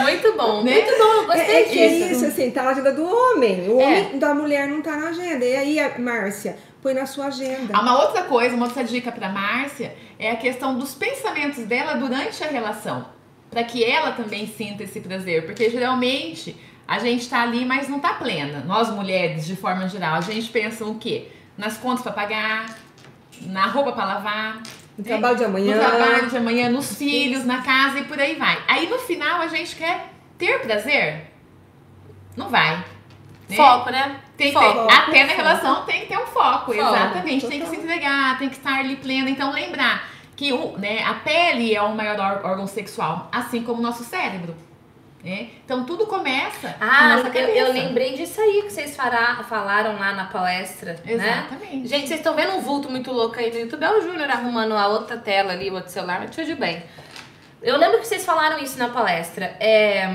[0.01, 0.71] Muito bom, Né?
[0.73, 1.03] muito bom.
[1.03, 2.11] Eu gostei É, é que é disso.
[2.11, 3.69] isso, assim, tá na agenda do homem.
[3.69, 3.85] O É.
[3.85, 5.43] homem da mulher não tá na agenda.
[5.43, 7.73] E aí, Márcia, põe na sua agenda.
[7.75, 11.95] Ah, Uma outra coisa, uma outra dica para Márcia é a questão dos pensamentos dela
[11.95, 13.05] durante a relação,
[13.51, 16.55] para que ela também sinta esse prazer, porque geralmente
[16.87, 18.63] a gente tá ali, mas não tá plena.
[18.65, 21.27] Nós mulheres, de forma geral, a gente pensa no quê?
[21.57, 22.65] Nas contas para pagar,
[23.43, 24.61] na roupa para lavar,
[24.97, 25.75] No trabalho de amanhã.
[25.75, 28.57] no trabalho de amanhã, nos filhos, na casa e por aí vai.
[28.67, 31.31] Aí no final a gente quer ter prazer?
[32.35, 32.77] Não vai.
[33.49, 33.55] né?
[33.55, 34.17] Foco, né?
[34.37, 34.87] Tem que Foco.
[34.87, 37.47] ter, até na relação tem que ter um foco, Foco, exatamente.
[37.47, 39.27] Tem que se entregar, tem que estar ali pleno.
[39.27, 43.79] Então lembrar que o, né, a pele é o maior ór- órgão sexual, assim como
[43.79, 44.55] o nosso cérebro.
[45.23, 45.49] Né?
[45.65, 50.13] Então tudo começa Ah, nossa eu, eu lembrei disso aí que vocês fará- falaram lá
[50.13, 51.11] na palestra, né?
[51.11, 51.87] Exatamente.
[51.89, 53.83] Gente, vocês estão vendo um vulto muito louco aí no YouTube?
[53.83, 56.81] É o Júnior arrumando a outra tela ali, o outro celular, mas tudo bem.
[57.61, 59.57] Eu lembro que vocês falaram isso na palestra.
[59.59, 60.09] É,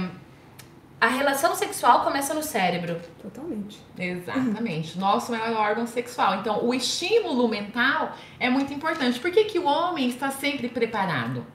[0.99, 2.99] a relação sexual começa no cérebro.
[3.21, 3.79] Totalmente.
[3.99, 4.99] Exatamente.
[4.99, 6.37] Nosso maior órgão sexual.
[6.37, 9.21] Então, o estímulo mental é muito importante.
[9.21, 11.47] Por que, que o homem está sempre preparado?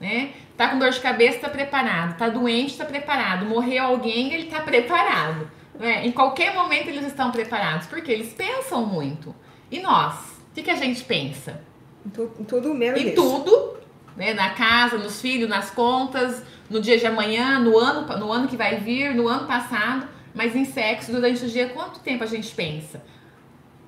[0.00, 0.30] Né?
[0.56, 2.16] Tá com dor de cabeça, está preparado.
[2.16, 3.44] Tá doente, está preparado.
[3.46, 5.50] Morreu alguém, ele está preparado.
[5.78, 6.06] Né?
[6.06, 9.34] Em qualquer momento eles estão preparados, porque eles pensam muito.
[9.70, 10.14] E nós?
[10.50, 11.60] O que, que a gente pensa?
[12.06, 13.14] Em tu- em tudo menos Em isso.
[13.16, 13.76] tudo,
[14.16, 14.32] né?
[14.34, 18.56] Na casa, nos filhos, nas contas, no dia de amanhã, no ano, no ano que
[18.56, 22.52] vai vir, no ano passado, mas em sexo durante o dia, quanto tempo a gente
[22.54, 23.02] pensa?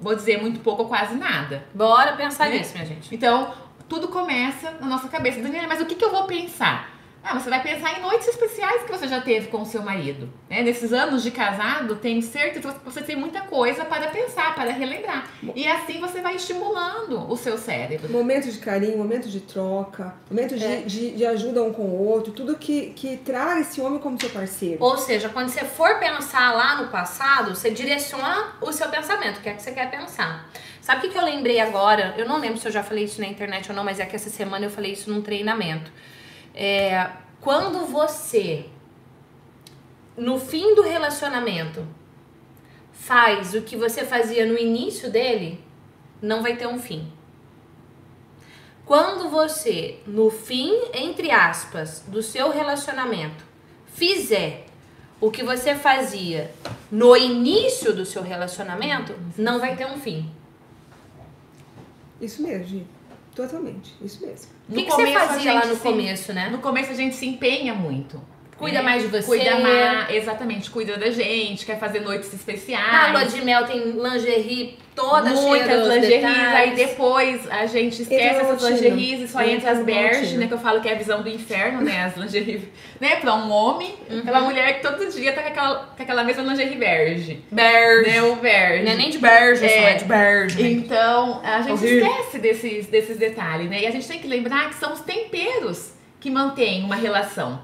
[0.00, 1.64] Vou dizer muito pouco ou quase nada.
[1.74, 2.58] Bora pensar Né?
[2.58, 3.12] nisso, minha gente.
[3.14, 3.52] Então,
[3.90, 5.42] tudo começa na nossa cabeça.
[5.42, 6.99] Daniela, mas o que, que eu vou pensar?
[7.22, 10.28] Ah, você vai pensar em noites especiais que você já teve com o seu marido.
[10.48, 10.62] Né?
[10.62, 15.28] Nesses anos de casado, tenho certeza que você tem muita coisa para pensar, para relembrar.
[15.54, 18.10] E assim você vai estimulando o seu cérebro.
[18.10, 20.76] Momentos de carinho, momentos de troca, momentos de, É.
[20.76, 24.30] de, de ajuda um com o outro, tudo que, que traz esse homem como seu
[24.30, 24.78] parceiro.
[24.82, 29.40] Ou seja, quando você for pensar lá no passado, você direciona o seu pensamento, o
[29.42, 30.48] que é que você quer pensar.
[30.80, 32.14] Sabe o que, que eu lembrei agora?
[32.16, 34.16] Eu não lembro se eu já falei isso na internet ou não, mas é que
[34.16, 35.92] essa semana eu falei isso num treinamento.
[36.54, 38.66] É, quando você,
[40.16, 41.86] no fim do relacionamento,
[42.92, 45.64] faz o que você fazia no início dele,
[46.20, 47.10] não vai ter um fim.
[48.84, 53.44] Quando você, no fim, entre aspas, do seu relacionamento,
[53.86, 54.66] fizer
[55.20, 56.50] o que você fazia
[56.90, 60.30] no início do seu relacionamento, não vai ter um fim.
[62.20, 62.86] Isso mesmo.
[63.40, 63.94] Totalmente.
[64.02, 64.50] Isso mesmo.
[64.68, 66.50] O que, No que você fazia lá gente no começo, né?
[66.50, 68.20] No começo a gente se empenha muito.
[68.60, 69.26] Cuida mais de você.
[69.26, 72.92] Cuida mais, exatamente, cuida da gente, quer fazer noites especiais.
[72.92, 76.54] Na lua de mel tem lingerie toda cheia muitas dos lingeries, detalhes.
[76.54, 80.40] aí depois a gente esquece essas lingeries e só Entra entra as na berge, rotina.
[80.40, 80.46] né?
[80.46, 82.04] Que eu falo que é a visão do inferno, né?
[82.04, 82.60] As lingeries,
[83.00, 83.16] né?
[83.16, 84.18] Pra um homem, Uhum.
[84.18, 87.42] aquela mulher que todo dia tá com aquela, com aquela mesma lingerie berge.
[87.50, 88.10] Berge.
[88.10, 88.22] Né?
[88.22, 88.84] O berge.
[88.84, 89.90] Não é nem de berge, só É.
[89.92, 90.62] é de berge.
[90.62, 90.68] né?
[90.68, 92.06] Então, a gente Horrível.
[92.06, 93.80] esquece desses, desses detalhes, né?
[93.80, 97.62] E a gente tem que lembrar que são os temperos que mantêm uma relação,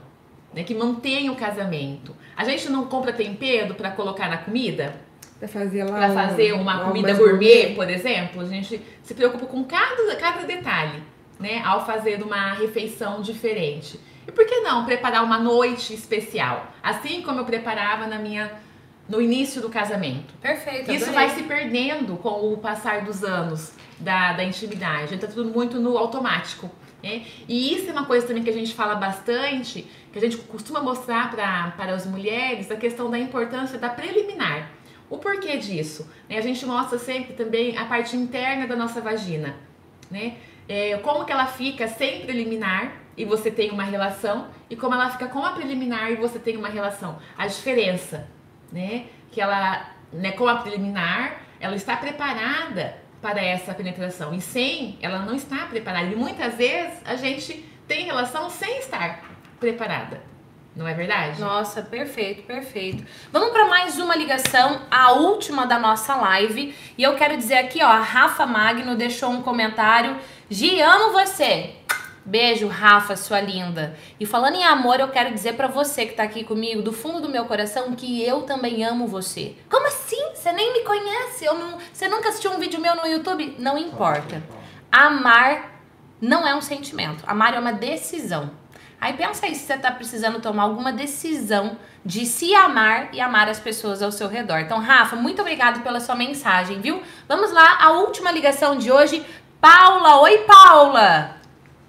[0.57, 0.65] né?
[0.65, 2.17] Que mantêm o casamento.
[2.35, 5.05] A gente não compra tempero pra colocar na comida,
[5.39, 5.99] Pra fazer lá.
[5.99, 10.17] Pra fazer uma algo comida mais gourmet, por exemplo, a gente se preocupa com cada,
[10.17, 11.03] cada detalhe,
[11.39, 11.63] né?
[11.63, 14.01] Ao fazer uma refeição diferente.
[14.27, 16.73] E por que não preparar uma noite especial?
[16.83, 18.51] Assim como eu preparava na minha
[19.09, 20.35] no início do casamento.
[20.41, 20.91] Perfeito.
[20.91, 21.27] Isso adorei.
[21.27, 25.17] vai se perdendo com o passar dos anos da, da intimidade.
[25.19, 26.71] Tá tudo muito no automático.
[27.03, 27.25] Né?
[27.47, 29.87] E isso é uma coisa também que a gente fala bastante,
[30.21, 34.71] que a gente costuma mostrar pra, para as mulheres, a questão da importância da preliminar.
[35.09, 36.11] O porquê disso?
[36.29, 36.39] né?
[36.39, 39.57] A gente mostra sempre também a parte interna da nossa vagina.
[40.11, 40.37] Né?
[40.69, 45.09] É, como que ela fica sem preliminar e você tem uma relação, e como ela
[45.09, 47.19] fica com a preliminar e você tem uma relação.
[47.39, 48.29] A diferença
[48.73, 49.07] né?
[49.31, 54.35] Que ela, né, com a preliminar, ela está preparada para essa penetração.
[54.35, 56.07] E sem, ela não está preparada.
[56.07, 60.21] E muitas vezes a gente tem relação sem estar preparada.
[60.77, 61.41] Não é verdade?
[61.41, 63.03] Nossa, perfeito, perfeito.
[63.33, 66.75] Vamos para mais uma ligação, a última da nossa live.
[66.99, 70.19] E eu quero dizer aqui, ó, a Rafa Magno deixou um comentário.
[70.51, 71.75] Gi, amo você.
[72.27, 73.97] Beijo, Rafa, sua linda.
[74.21, 77.23] E falando em amor, eu quero dizer pra você que tá aqui comigo, do fundo
[77.23, 79.55] do meu coração, que eu também amo você.
[79.71, 80.35] Como assim?
[80.35, 81.47] Você nem me conhece?
[81.47, 83.55] Eu não, você nunca assistiu um vídeo meu no YouTube?
[83.59, 84.43] Não importa.
[84.93, 85.81] Amar
[86.21, 87.25] não é um sentimento.
[87.27, 88.51] Amar é uma decisão.
[89.01, 93.49] Aí pensa aí se você tá precisando tomar alguma decisão de se amar e amar
[93.49, 94.61] as pessoas ao seu redor.
[94.61, 97.03] Então, Rafa, muito obrigado pela sua mensagem, viu?
[97.29, 99.25] Vamos lá, a última ligação de hoje.
[99.61, 101.37] Paula, oi Paula!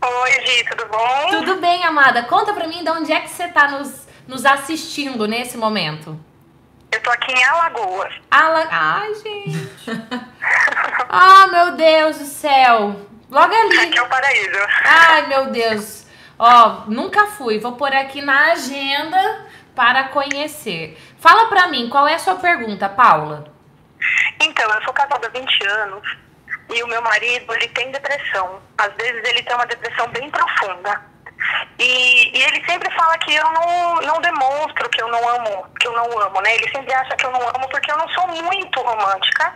[0.04, 1.28] Oi, Gi, tudo bom?
[1.30, 2.24] Tudo bem, amada?
[2.24, 6.20] Conta pra mim de onde é que você tá nos, nos assistindo nesse momento.
[6.92, 8.14] Eu tô aqui em Alagoas.
[8.32, 8.68] Ala...
[8.70, 9.70] Ai, gente.
[11.10, 12.96] ah, meu Deus do céu.
[13.30, 13.80] Logo ali.
[13.80, 14.60] Aqui é o paraíso.
[14.84, 16.07] Ai, meu Deus.
[16.40, 17.60] Ó, nunca fui.
[17.60, 20.98] Vou pôr aqui na agenda para conhecer.
[21.20, 23.54] Fala pra mim, qual é a sua pergunta, Paula?
[24.42, 26.18] Então, eu sou casada há 20 anos
[26.74, 28.62] e o meu marido, ele tem depressão.
[28.78, 31.02] Às vezes ele tem uma depressão bem profunda.
[31.80, 35.88] E, e ele sempre fala que eu não, não demonstro que eu não amo, que
[35.88, 36.56] eu não amo, né?
[36.56, 39.54] Ele sempre acha que eu não amo porque eu não sou muito romântica.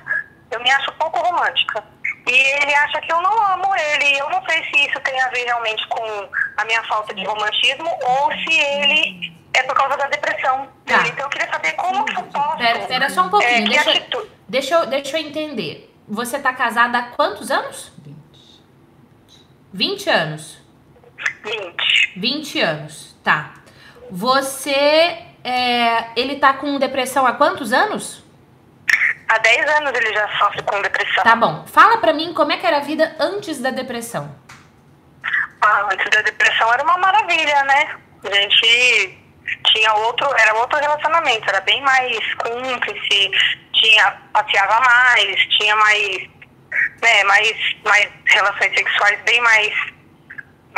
[0.51, 1.84] Eu me acho pouco romântica.
[2.28, 4.17] E ele acha que eu não amo ele.
[4.19, 7.89] Eu não sei se isso tem a ver realmente com a minha falta de romantismo
[8.03, 10.97] ou se ele é por causa da depressão Tá.
[10.97, 11.09] dele.
[11.09, 12.57] Então eu queria saber como que eu posso.
[12.57, 13.51] Pera, pera só um pouquinho.
[13.65, 14.32] É, deixa, atitude?
[14.47, 15.93] deixa, eu, deixa eu entender.
[16.07, 17.91] Você tá casada há quantos anos?
[19.74, 20.57] 20 anos.
[21.43, 22.13] 20.
[22.19, 23.53] 20 anos, tá.
[24.09, 24.72] Você.
[25.43, 28.24] é, ele tá com depressão há quantos anos?
[29.32, 31.23] Há 10 anos ele já sofre com depressão.
[31.23, 31.65] Tá bom.
[31.67, 34.36] Fala pra mim como é que era a vida antes da depressão.
[35.61, 37.95] Ah, antes da depressão era uma maravilha, né?
[38.29, 39.17] A gente
[39.67, 43.32] tinha outro, era outro relacionamento, era bem mais cúmplice,
[43.73, 46.29] tinha, passeava mais, tinha mais,
[47.01, 49.73] né, mais, mais relações sexuais bem mais,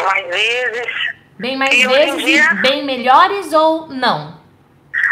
[0.02, 0.92] mais vezes.
[1.40, 4.40] Bem mais E vezes dia- bem melhores ou não?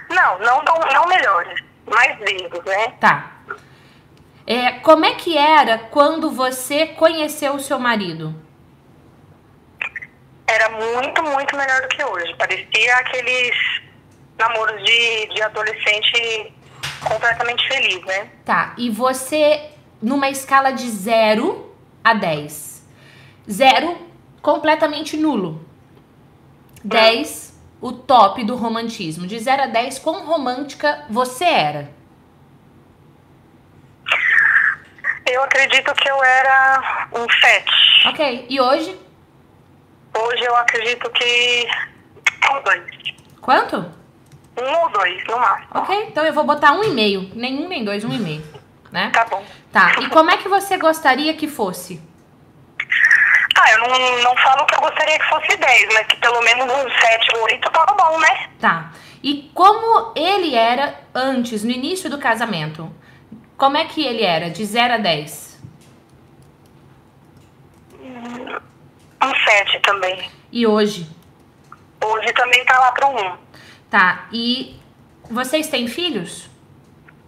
[0.10, 1.60] Não, não, tão- não melhores,
[1.92, 2.94] mais vezes, né?
[3.00, 3.32] Tá.
[4.48, 8.34] É, como é que era quando você conheceu o seu marido?
[10.48, 12.36] Era muito, muito melhor do que hoje.
[12.36, 13.56] Parecia aqueles
[14.38, 16.54] namoros de, de adolescente
[17.08, 18.30] completamente feliz, né?
[18.44, 18.74] Tá.
[18.78, 19.70] E você,
[20.02, 21.74] numa escala de 0
[22.04, 22.88] a 10.
[23.50, 23.98] 0,
[24.42, 25.66] completamente nulo.
[26.84, 27.51] 10,
[27.82, 29.26] o top do romantismo.
[29.26, 31.90] De 0 a 10, quão romântica você era?
[35.26, 38.08] Eu acredito que eu era um sete.
[38.08, 38.46] Ok.
[38.50, 39.00] E hoje?
[40.14, 41.68] Hoje eu acredito que
[42.52, 42.84] um dois.
[43.40, 43.78] Quanto?
[44.62, 45.70] Um ou dois, no máximo.
[45.74, 46.06] Ok.
[46.10, 47.32] Então eu vou botar um e meio.
[47.34, 48.44] Nem um, nem dois, um e meio.
[48.92, 49.10] Né?
[49.14, 49.44] Tá bom.
[49.72, 49.94] Tá.
[50.02, 52.02] E como é que você gostaria que fosse?
[53.64, 56.66] Ah, eu não, não falo que eu gostaria que fosse 10, mas que pelo menos
[56.66, 58.50] um 7 ou 8 tava bom, né?
[58.60, 58.92] Tá.
[59.22, 62.92] E como ele era antes, no início do casamento?
[63.56, 65.62] Como é que ele era, de 0 a 10?
[69.24, 70.32] Um 7 também.
[70.52, 71.08] E hoje?
[72.04, 73.38] Hoje também tá lá pro 1.
[73.92, 74.26] Tá.
[74.34, 74.80] E
[75.30, 76.50] vocês têm filhos?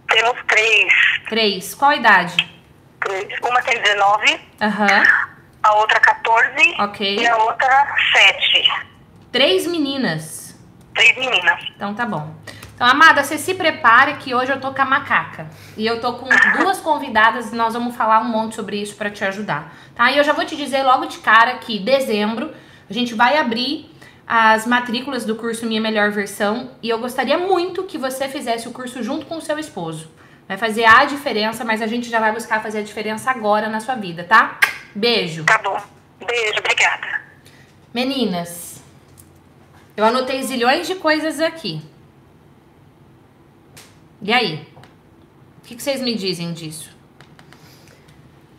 [0.08, 0.92] Temos três.
[1.28, 1.74] Três.
[1.74, 2.54] Qual a idade?
[3.00, 3.28] três.
[3.40, 5.33] Uma tem 19, Aham.
[5.64, 7.16] A outra 14 Ok.
[7.18, 8.70] e a outra 7.
[9.32, 10.54] Três meninas.
[10.94, 11.60] Três meninas.
[11.74, 12.34] Então tá bom.
[12.74, 15.48] Então, amada, você se prepare que hoje eu tô com a macaca.
[15.76, 19.10] E eu tô com duas convidadas e nós vamos falar um monte sobre isso pra
[19.10, 19.74] te ajudar.
[19.94, 20.10] Tá?
[20.10, 22.52] E eu já vou te dizer logo de cara que dezembro
[22.88, 23.90] a gente vai abrir
[24.26, 28.72] as matrículas do curso Minha Melhor Versão e eu gostaria muito que você fizesse o
[28.72, 30.10] curso junto com o seu esposo.
[30.46, 33.80] Vai fazer a diferença, mas a gente já vai buscar fazer a diferença agora na
[33.80, 34.58] sua vida, tá?
[34.94, 35.44] Beijo.
[35.44, 35.80] Tá bom.
[36.26, 37.22] Beijo, obrigada.
[37.94, 38.82] Meninas,
[39.96, 41.80] eu anotei zilhões de coisas aqui.
[44.20, 44.66] E aí?
[45.62, 46.90] O que, que vocês me dizem disso?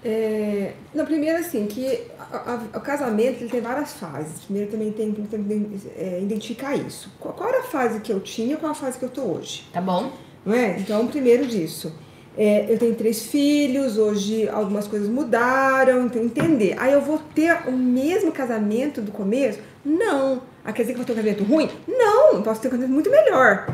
[0.03, 4.41] É, não, primeiro assim, que a- a- o casamento ele tem várias fases.
[4.45, 7.11] Primeiro também tem que tem que, é, identificar isso.
[7.19, 9.67] Qual, qual era a fase que eu tinha, qual a fase que eu tô hoje?
[9.73, 10.11] Tá bom?
[10.45, 10.77] Não é?
[10.79, 11.93] Então, primeiro disso.
[12.37, 16.75] É, eu tenho três filhos, hoje algumas coisas mudaram, então entender.
[16.77, 19.59] Aí eu vou ter o mesmo casamento do começo?
[19.83, 20.41] Não.
[20.63, 21.69] Ah, quer dizer que eu vou ter um casamento ruim?
[21.87, 23.67] Não, eu posso ter um casamento muito melhor.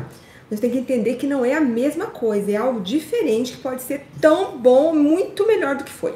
[0.48, 3.82] Você tem que entender que não é a mesma coisa, é algo diferente que pode
[3.82, 6.14] ser tão bom, muito melhor do que foi.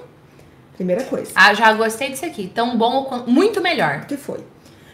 [0.76, 1.32] Primeira coisa.
[1.34, 2.52] Ah, já gostei disso aqui.
[2.54, 4.02] Tão bom, muito melhor.
[4.02, 4.38] O que foi?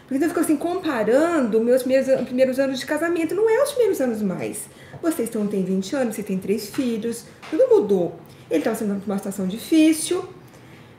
[0.07, 3.35] Porque então ficou assim, comparando meus primeiros, primeiros anos de casamento.
[3.35, 4.69] Não é os primeiros anos mais.
[5.03, 8.15] Vocês estão, têm 20 anos, você tem três filhos, tudo mudou.
[8.49, 10.23] Ele estava sendo uma situação difícil,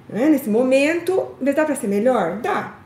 [0.06, 2.36] né, nesse momento, mas dá pra ser melhor?
[2.42, 2.78] Dá.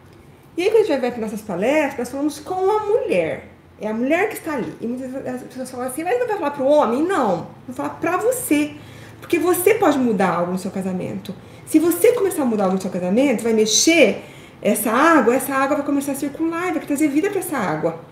[0.57, 3.49] E aí, quando a gente vai para nossas palestras, nós falamos com a mulher.
[3.81, 4.73] É a mulher que está ali.
[4.81, 7.03] E muitas vezes as pessoas falam assim, mas não vai falar para o homem?
[7.03, 7.49] Não.
[7.67, 8.75] Vou falar para você.
[9.21, 11.35] Porque você pode mudar algo no seu casamento.
[11.67, 14.23] Se você começar a mudar algo no seu casamento, vai mexer
[14.63, 18.08] essa água, essa água vai começar a circular, vai trazer vida para essa água.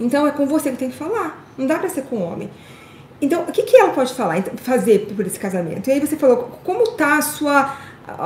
[0.00, 1.44] Então é com você que tem que falar.
[1.56, 2.50] Não dá para ser com o homem.
[3.22, 5.88] Então, o que, que ela pode falar, fazer por esse casamento?
[5.88, 7.76] E aí você falou, como tá a sua,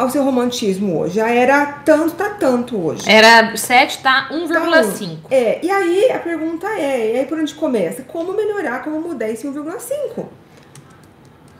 [0.04, 1.16] o seu romantismo hoje?
[1.16, 3.10] Já era tanto, tá tanto hoje.
[3.10, 5.18] Era 7, tá Tá 1,5.
[5.32, 8.02] É, e aí a pergunta é, e aí por onde começa?
[8.02, 10.26] Como melhorar, como mudar esse 1,5?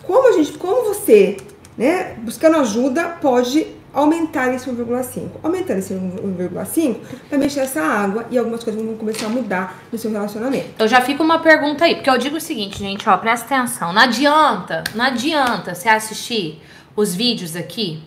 [0.05, 1.37] Como a gente, como você,
[1.77, 5.31] né, buscando ajuda, pode aumentar esse 1,5?
[5.43, 6.97] Aumentando esse 1,5
[7.31, 10.71] vai mexer essa água e algumas coisas vão começar a mudar no seu relacionamento.
[10.75, 13.93] Então já fica uma pergunta aí, porque eu digo o seguinte, gente, ó, presta atenção.
[13.93, 16.61] Não adianta, não adianta você assistir
[16.97, 18.03] os vídeos aqui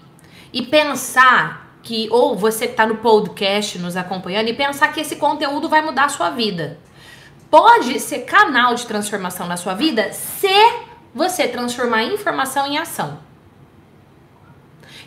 [0.52, 5.16] e pensar que, ou você que tá no podcast nos acompanhando, e pensar que esse
[5.16, 6.78] conteúdo vai mudar a sua vida.
[7.50, 10.50] Pode ser canal de transformação na sua vida se
[11.16, 13.27] você transformar informação em ação.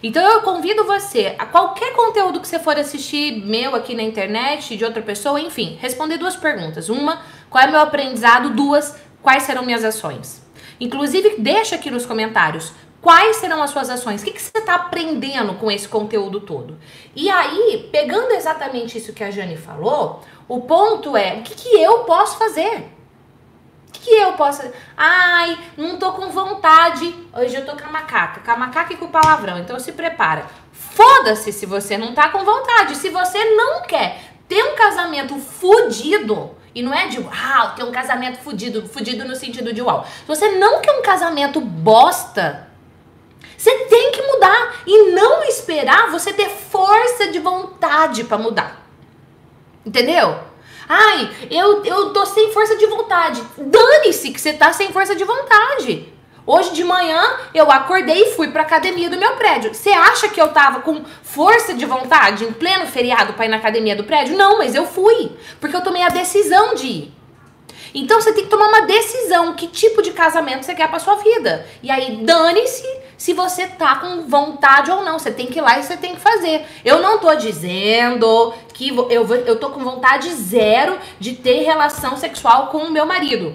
[0.02, 4.76] Então eu convido você a qualquer conteúdo que você for assistir, meu aqui na internet,
[4.76, 6.88] de outra pessoa, enfim, responder duas perguntas.
[6.88, 7.20] Uma,
[7.50, 8.50] qual é meu aprendizado?
[8.50, 10.42] Duas, quais serão minhas ações?
[10.80, 12.72] Inclusive, deixa aqui nos comentários
[13.02, 16.78] quais serão as suas ações, o que, que você está aprendendo com esse conteúdo todo.
[17.14, 21.80] E aí, pegando exatamente isso que a Jane falou, o ponto é o que, que
[21.80, 22.99] eu posso fazer?
[24.02, 24.62] Que, eu posso?
[24.96, 27.14] Ai, não tô com vontade.
[27.34, 28.40] Hoje eu tô com a macaca.
[28.40, 29.58] Com a macaca e com o palavrão.
[29.58, 30.46] Então se prepara.
[30.72, 32.96] Foda-se se você não tá com vontade.
[32.96, 36.56] Se você não quer ter um casamento fudido.
[36.74, 40.06] E não é de uau, ter um casamento fudido, fudido no sentido de uau.
[40.06, 42.68] Se você não quer um casamento bosta,
[43.58, 44.82] você tem que mudar.
[44.86, 48.86] E não esperar você ter força de vontade pra mudar.
[49.84, 50.49] Entendeu?
[50.92, 53.40] Ai, eu, eu tô sem força de vontade.
[53.56, 56.12] Dane-se que você tá sem força de vontade.
[56.44, 59.72] Hoje de manhã eu acordei e fui pra academia do meu prédio.
[59.72, 63.58] Você acha que eu tava com força de vontade em pleno feriado pra ir na
[63.58, 64.36] academia do prédio?
[64.36, 65.30] Não, mas eu fui.
[65.60, 67.19] Porque eu tomei a decisão de ir.
[67.94, 71.16] Então você tem que tomar uma decisão, que tipo de casamento você quer pra sua
[71.16, 71.66] vida.
[71.82, 72.86] E aí dane-se
[73.16, 75.18] se você tá com vontade ou não.
[75.18, 76.66] Você tem que ir lá e você tem que fazer.
[76.84, 82.68] Eu não tô dizendo que eu, eu tô com vontade zero de ter relação sexual
[82.68, 83.54] com o meu marido.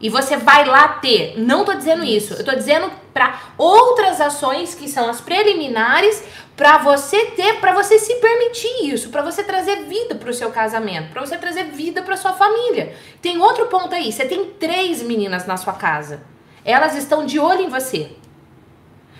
[0.00, 1.34] E você vai lá ter.
[1.38, 2.34] Não tô dizendo isso.
[2.34, 6.22] Eu tô dizendo pra outras ações que são as preliminares
[6.56, 11.12] pra você ter, pra você se permitir isso, pra você trazer vida pro seu casamento,
[11.12, 12.96] pra você trazer vida pra sua família.
[13.20, 14.10] Tem outro ponto aí.
[14.10, 16.22] Você tem três meninas na sua casa.
[16.64, 18.10] Elas estão de olho em você.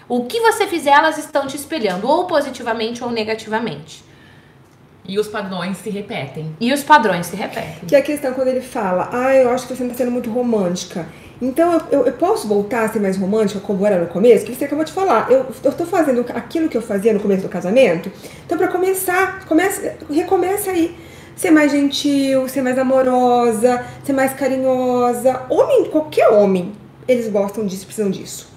[0.09, 4.05] O que você fizer, elas estão te espelhando, ou positivamente ou negativamente.
[5.09, 6.54] E os padrões se repetem.
[6.61, 7.86] E os padrões se repetem.
[7.86, 10.12] Que é a questão quando ele fala, ah, eu acho que você não está sendo
[10.12, 11.07] muito romântica.
[11.40, 14.44] Então eu, eu, eu posso voltar a ser mais romântica como era no começo?
[14.44, 15.30] Que você acabou de falar.
[15.30, 18.11] Eu, eu tô fazendo aquilo que eu fazia no começo do casamento.
[18.44, 20.96] Então, para começar, comece, recomeça aí.
[21.36, 25.42] Ser mais gentil, ser mais amorosa, ser mais carinhosa.
[25.50, 26.72] Homem, qualquer homem,
[27.07, 28.55] eles gostam disso, precisam disso.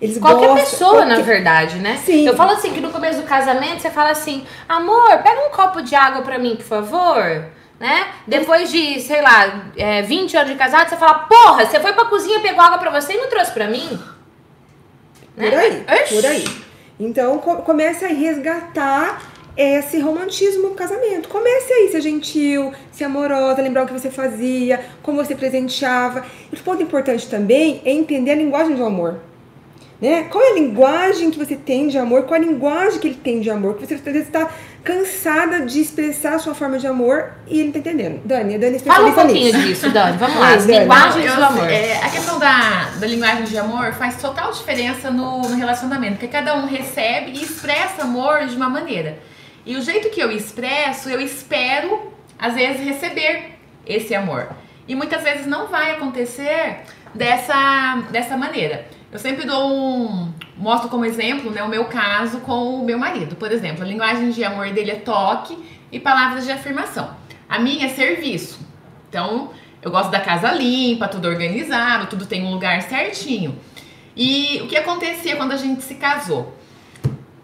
[0.00, 1.98] Eles Qualquer gostam, pessoa, na qualquer- verdade, né?
[2.04, 2.26] Sim.
[2.26, 5.80] Eu falo assim, que no começo do casamento você fala assim, amor, pega um copo
[5.82, 7.46] de água pra mim, por favor.
[7.80, 8.06] Né?
[8.26, 12.04] Depois de, sei lá, é, 20 anos de casado, você fala, porra, você foi pra
[12.06, 13.98] cozinha, pegou água pra você e não trouxe pra mim?
[15.36, 15.50] Né?
[15.50, 16.14] Por aí, Oxi.
[16.14, 16.44] por aí.
[17.00, 19.20] Então co comece a resgatar
[19.56, 21.28] esse romantismo no casamento.
[21.28, 26.20] Comece aí, ser gentil, ser amorosa, lembrar o que você fazia, como você presenteava.
[26.20, 29.18] E outro ponto importante também é entender a linguagem do amor.
[30.04, 30.24] Né?
[30.24, 32.24] Qual é a linguagem que você tem de amor?
[32.24, 33.74] Qual é a linguagem que ele tem de amor?
[33.74, 34.50] Que você às vezes está
[34.84, 38.20] cansada de expressar a sua forma de amor e ele não tá entendendo.
[38.22, 39.66] Dani, a Dani é Fala um pouquinho nisso.
[39.66, 40.18] disso, Dani.
[40.18, 40.56] Vamos lá.
[40.56, 40.80] As Dani.
[40.80, 41.70] linguagens do amor.
[41.70, 46.28] é, a questão da, da linguagem de amor faz total diferença no, no relacionamento, porque
[46.28, 49.18] cada um recebe e expressa amor de uma maneira.
[49.64, 53.52] E o jeito que eu expresso, eu espero, às vezes, receber
[53.86, 54.48] esse amor.
[54.86, 56.80] E muitas vezes não vai acontecer
[57.14, 58.84] dessa, dessa maneira.
[59.14, 60.32] Eu sempre dou um.
[60.56, 63.36] Mostro como exemplo né, o meu caso com o meu marido.
[63.36, 65.56] Por exemplo, a linguagem de amor dele é toque
[65.92, 67.16] e palavras de afirmação.
[67.48, 68.58] A minha é serviço.
[69.08, 73.56] Então, eu gosto da casa limpa, tudo organizado, tudo tem um lugar certinho.
[74.16, 76.52] E o que acontecia quando a gente se casou?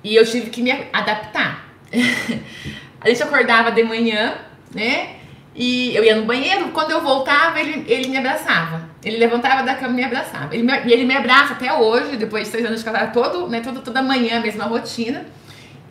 [0.02, 1.68] E eu tive que me adaptar.
[3.00, 4.38] a gente acordava de manhã,
[4.74, 5.18] né?
[5.54, 8.89] E eu ia no banheiro, quando eu voltava, ele, ele me abraçava.
[9.02, 10.54] Ele levantava da cama e me abraçava.
[10.54, 13.48] Ele me, e ele me abraça até hoje, depois de seis anos de casado, todo,
[13.48, 15.24] né, todo, toda manhã, a mesma rotina.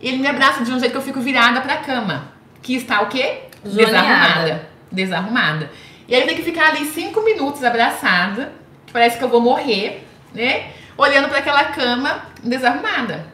[0.02, 2.32] E ele me abraça de um jeito que eu fico virada pra cama.
[2.62, 3.44] que está o quê?
[3.68, 3.92] Zoneada.
[3.92, 4.70] Desarrumada.
[4.92, 5.72] Desarrumada.
[6.08, 8.52] E aí tem que ficar ali cinco minutos abraçada,
[8.86, 10.72] que parece que eu vou morrer, né?
[10.98, 13.26] Olhando para aquela cama desarrumada.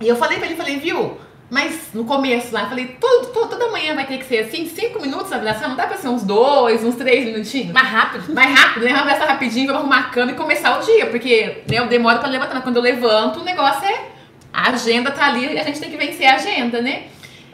[0.00, 1.18] E eu falei pra ele, falei, viu?
[1.50, 4.66] Mas no começo lá, eu falei, todo, todo- toda manhã vai ter que ser assim,
[4.66, 7.70] cinco minutos abraçando, não dá pra ser uns dois, uns três minutinhos?
[7.72, 8.32] Mais rápido.
[8.34, 8.92] mais rápido, né?
[8.92, 12.18] Vamos abraçar rapidinho, vamos arrumar a cama e começar o dia, porque né, eu demoro
[12.18, 14.14] pra levantar, mas quando eu levanto, o negócio é.
[14.52, 17.04] A agenda tá ali e a gente tem que vencer a agenda, né?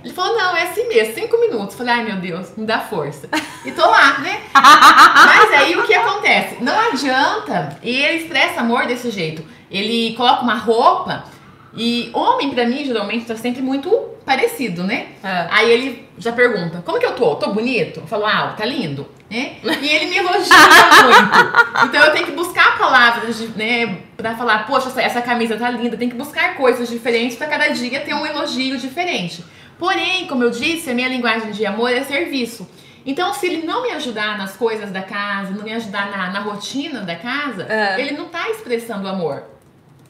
[0.05, 1.75] Ele falou, não, é assim mesmo, cinco minutos.
[1.77, 3.29] Falei, ai meu Deus, me dá força.
[3.65, 4.41] E tô lá, né?
[4.55, 6.63] Mas aí o que acontece?
[6.63, 9.45] Não adianta, e ele expressa amor desse jeito.
[9.71, 11.25] Ele coloca uma roupa
[11.75, 13.89] e homem, pra mim, geralmente, tá sempre muito
[14.25, 15.07] parecido, né?
[15.23, 15.47] É.
[15.51, 17.37] Aí ele já pergunta, como que eu tô?
[17.37, 18.01] Tô bonito?
[18.01, 19.57] Eu falo, ah, tá lindo, né?
[19.81, 20.57] E ele me elogia
[21.05, 21.87] muito.
[21.87, 25.71] Então eu tenho que buscar palavras, de- né, pra falar, poxa, essa, essa camisa tá
[25.71, 25.97] linda.
[25.97, 29.45] Tem que buscar coisas diferentes pra cada dia ter um elogio diferente.
[29.79, 32.69] Porém, como eu disse, a minha linguagem de amor é serviço.
[33.07, 36.41] Então, se ele não me ajudar nas coisas da casa, não me ajudar na, na
[36.41, 37.99] rotina da casa, É.
[37.99, 39.43] ele não tá expressando amor,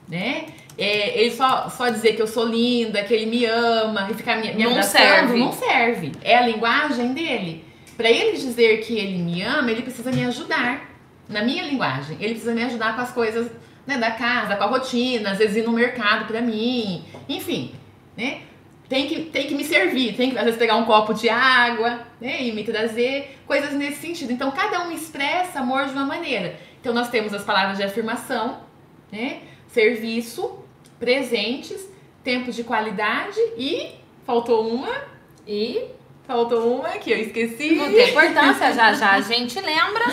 [0.08, 0.46] né?
[0.80, 4.36] É, ele só, só dizer que eu sou linda, que ele me ama e ficar
[4.36, 5.38] me, me Não serve.
[5.38, 6.12] não serve.
[6.22, 7.64] É a linguagem dele.
[7.98, 10.90] Pra ele dizer que ele me ama, ele precisa me ajudar
[11.28, 12.16] na minha linguagem.
[12.18, 13.50] Ele precisa me ajudar com as coisas
[13.86, 17.74] né, da casa, com a rotina, às vezes ir no mercado pra mim, enfim,
[18.16, 18.38] né?
[18.88, 22.00] Tem que, tem que me servir, tem que às vezes pegar um copo de água,
[22.20, 24.32] né, e me trazer coisas nesse sentido.
[24.32, 26.56] Então cada um expressa amor de uma maneira.
[26.80, 28.60] Então nós temos as palavras de afirmação,
[29.12, 29.40] né?
[29.68, 30.64] Serviço,
[31.00, 31.88] presentes,
[32.22, 33.90] tempo de qualidade e
[34.26, 34.94] faltou uma,
[35.48, 35.86] E
[36.26, 37.74] faltou uma que eu esqueci.
[37.74, 40.06] não tem importância, já já a gente lembra,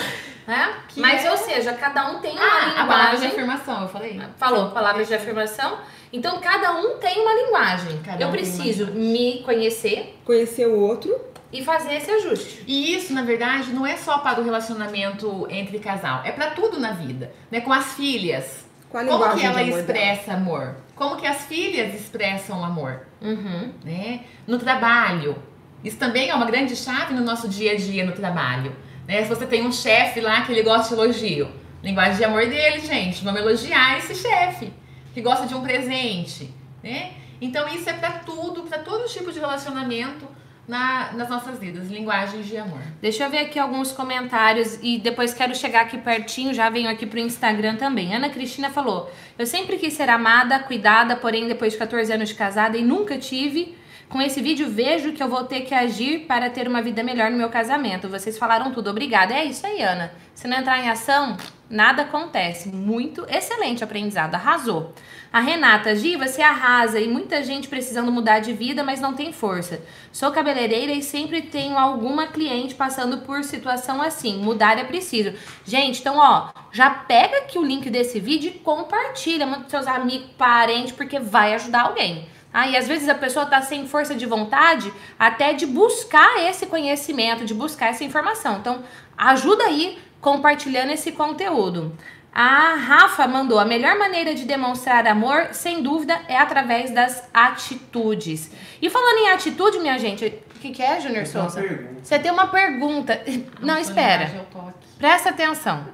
[0.48, 0.74] né?
[0.88, 3.28] Que Mas, é- ou seja, cada um tem uma Ah, a palavra de linguagem.
[3.28, 4.20] afirmação, eu falei.
[4.38, 5.78] Falou, palavras de afirmação.
[6.12, 8.02] Então, cada um tem uma linguagem.
[8.04, 11.14] Cada Eu um preciso me conhecer Conhecer o outro.
[11.52, 12.64] e fazer esse ajuste.
[12.66, 16.80] E isso, na verdade, não é só para o relacionamento entre casal, é para tudo
[16.80, 17.60] na vida, né?
[17.62, 18.66] Com as filhas.
[18.90, 20.00] Qual a Como linguagem que ela de amor dela?
[20.00, 20.76] expressa amor?
[20.96, 23.72] Como que as filhas expressam amor, Uhum.
[23.84, 24.22] né?
[24.48, 25.36] No trabalho.
[25.84, 28.76] Isso também é uma grande chave no nosso dia a dia no trabalho,
[29.08, 29.24] né?
[29.24, 31.50] Se você tem um chefe lá que ele gosta de elogio,
[31.84, 34.74] linguagem de amor dele, gente, vamos elogiar esse chefe
[35.14, 37.12] que gosta de um presente, né?
[37.40, 40.28] Então isso é para tudo, para todo tipo de relacionamento
[40.68, 42.82] na- nas nossas vidas, linguagens de amor.
[43.02, 47.06] Deixa eu ver aqui alguns comentários e depois quero chegar aqui pertinho, já venho aqui
[47.06, 48.14] pro Instagram também.
[48.14, 52.36] Ana Cristina falou: Eu sempre quis ser amada, cuidada, porém depois de 14 anos de
[52.36, 53.76] casada e nunca tive.
[54.10, 57.30] Com esse vídeo vejo que eu vou ter que agir para ter uma vida melhor
[57.30, 58.08] no meu casamento.
[58.08, 59.34] Vocês falaram tudo, obrigada.
[59.34, 60.14] É isso aí, Ana.
[60.34, 61.36] Se não entrar em ação,
[61.70, 62.70] nada acontece.
[62.70, 64.94] Muito excelente aprendizado, arrasou.
[65.32, 69.34] A Renata, Gi, você arrasa e muita gente precisando mudar de vida, mas não tem
[69.34, 69.82] força.
[70.10, 74.38] Sou cabeleireira e sempre tenho alguma cliente passando por situação assim.
[74.38, 75.34] Mudar é preciso.
[75.66, 80.30] Gente, então, ó, já pega aqui o link desse vídeo e compartilha, pros seus amigos,
[80.38, 82.26] parentes, porque vai ajudar alguém.
[82.60, 86.66] Ah, e às vezes a pessoa tá sem força de vontade até de buscar esse
[86.66, 88.58] conhecimento, de buscar essa informação.
[88.58, 88.84] Então,
[89.16, 91.96] ajuda aí compartilhando esse conteúdo.
[92.34, 98.50] A Rafa mandou: a melhor maneira de demonstrar amor, sem dúvida, é através das atitudes.
[98.82, 101.64] E falando em atitude, minha gente, o que, que é, Júnior uma Souza?
[102.02, 103.22] Você tem uma pergunta.
[103.62, 104.48] Não, espera.
[104.52, 104.88] Tô aqui.
[104.98, 105.86] Presta atenção.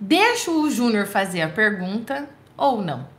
[0.00, 3.11] Deixa o Júnior fazer a pergunta ou não.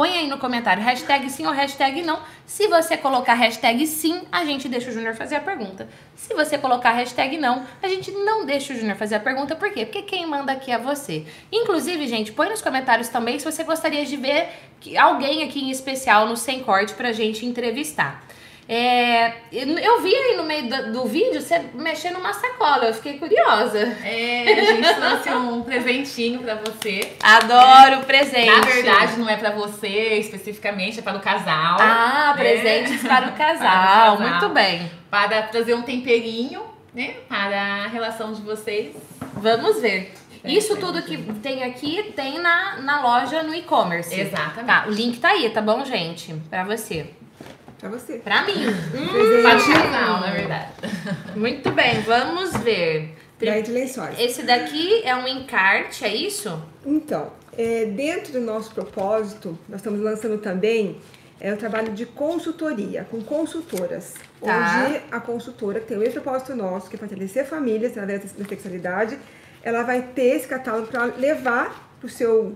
[0.00, 2.20] Põe aí no comentário hashtag sim ou hashtag não.
[2.46, 5.86] Se você colocar hashtag sim, a gente deixa o Júnior fazer a pergunta.
[6.16, 9.54] Se você colocar hashtag não, a gente não deixa o Júnior fazer a pergunta.
[9.54, 9.84] Por quê?
[9.84, 11.26] Porque quem manda aqui é você.
[11.52, 14.48] Inclusive, gente, põe nos comentários também se você gostaria de ver
[14.98, 18.24] alguém aqui em especial no Sem Corte pra gente entrevistar.
[18.72, 23.18] É, eu vi aí no meio do, do vídeo você mexendo numa sacola, eu fiquei
[23.18, 23.80] curiosa.
[24.04, 27.12] É, a gente trouxe um presentinho pra você.
[27.20, 28.46] Adoro presente.
[28.48, 31.78] Na verdade, não é pra você especificamente, é para o casal.
[31.80, 32.40] Ah, né?
[32.40, 33.58] presentes para o casal.
[33.58, 34.30] Para o casal.
[34.30, 34.88] Muito bem.
[35.10, 36.62] Para trazer um temperinho,
[36.94, 37.16] né?
[37.28, 38.94] Para a relação de vocês.
[39.32, 40.14] Vamos ver.
[40.44, 41.02] É, Isso é, tudo é.
[41.02, 44.14] que tem aqui tem na, na loja no e-commerce.
[44.14, 44.66] Exatamente.
[44.66, 46.32] Tá, o link tá aí, tá bom, gente?
[46.48, 47.18] Pra você.
[47.80, 48.18] Pra você.
[48.18, 48.66] Pra mim.
[48.66, 50.72] O casal, na verdade.
[51.34, 53.16] Muito bem, vamos ver.
[53.40, 54.18] Daí de lençóis.
[54.18, 56.62] Esse daqui é um encarte, é isso?
[56.84, 61.00] Então, é, dentro do nosso propósito, nós estamos lançando também
[61.40, 64.14] é, o trabalho de consultoria, com consultoras.
[64.42, 64.84] Tá.
[64.86, 68.44] Onde a consultora, que tem o mesmo propósito nosso, que é fortalecer famílias através da
[68.44, 69.18] sexualidade,
[69.62, 72.54] ela vai ter esse catálogo para levar para o seu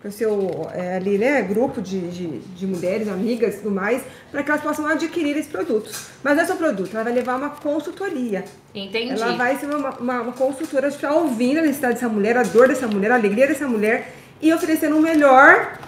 [0.00, 4.02] para o seu é, ali, né, grupo de, de, de mulheres, amigas e tudo mais,
[4.32, 5.90] para que elas possam adquirir esse produto.
[6.22, 8.44] Mas não é só produto, ela vai levar uma consultoria.
[8.74, 9.12] Entendi.
[9.12, 12.42] Ela vai ser uma, uma, uma consultora de estar ouvindo a necessidade dessa mulher, a
[12.42, 15.78] dor dessa mulher, a alegria dessa mulher e oferecendo o melhor,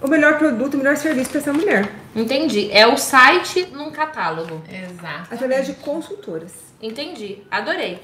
[0.00, 2.70] o melhor produto, o melhor serviço para essa mulher, Entendi.
[2.72, 4.62] É o site num catálogo.
[4.68, 5.34] Exato.
[5.34, 6.52] através de consultoras.
[6.80, 7.42] Entendi.
[7.50, 8.00] Adorei.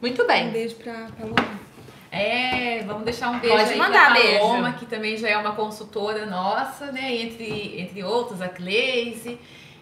[0.00, 0.50] Muito Um bem.
[0.50, 1.67] beijo para Paloma.
[2.10, 4.38] É, vamos deixar um beijo Pode aí mandar pra beijo.
[4.38, 7.14] Paloma, que também já é uma consultora nossa, né?
[7.14, 9.38] Entre, entre outros, a Cleise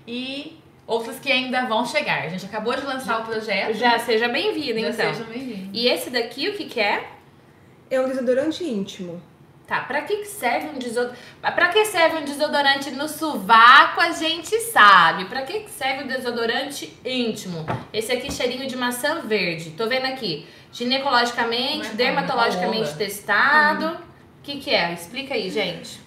[0.07, 2.23] e outras que ainda vão chegar.
[2.23, 3.75] A gente acabou de lançar o projeto.
[3.75, 5.15] Já seja bem-vinda, já então.
[5.15, 5.71] sejam bem-vindos.
[5.73, 7.09] E esse daqui, o que que é?
[7.91, 9.23] É um desodorante íntimo.
[9.67, 11.19] Tá, pra que serve um desodorante?
[11.41, 15.25] Pra que serve um desodorante no sovaco, a gente sabe.
[15.25, 17.67] Pra que que serve o desodorante íntimo?
[17.93, 19.71] Esse aqui, cheirinho de maçã verde.
[19.71, 20.47] Tô vendo aqui.
[20.73, 22.99] Ginecologicamente, é dermatologicamente onda.
[22.99, 23.87] testado.
[23.87, 24.93] O que que é?
[24.93, 26.07] Explica aí, gente.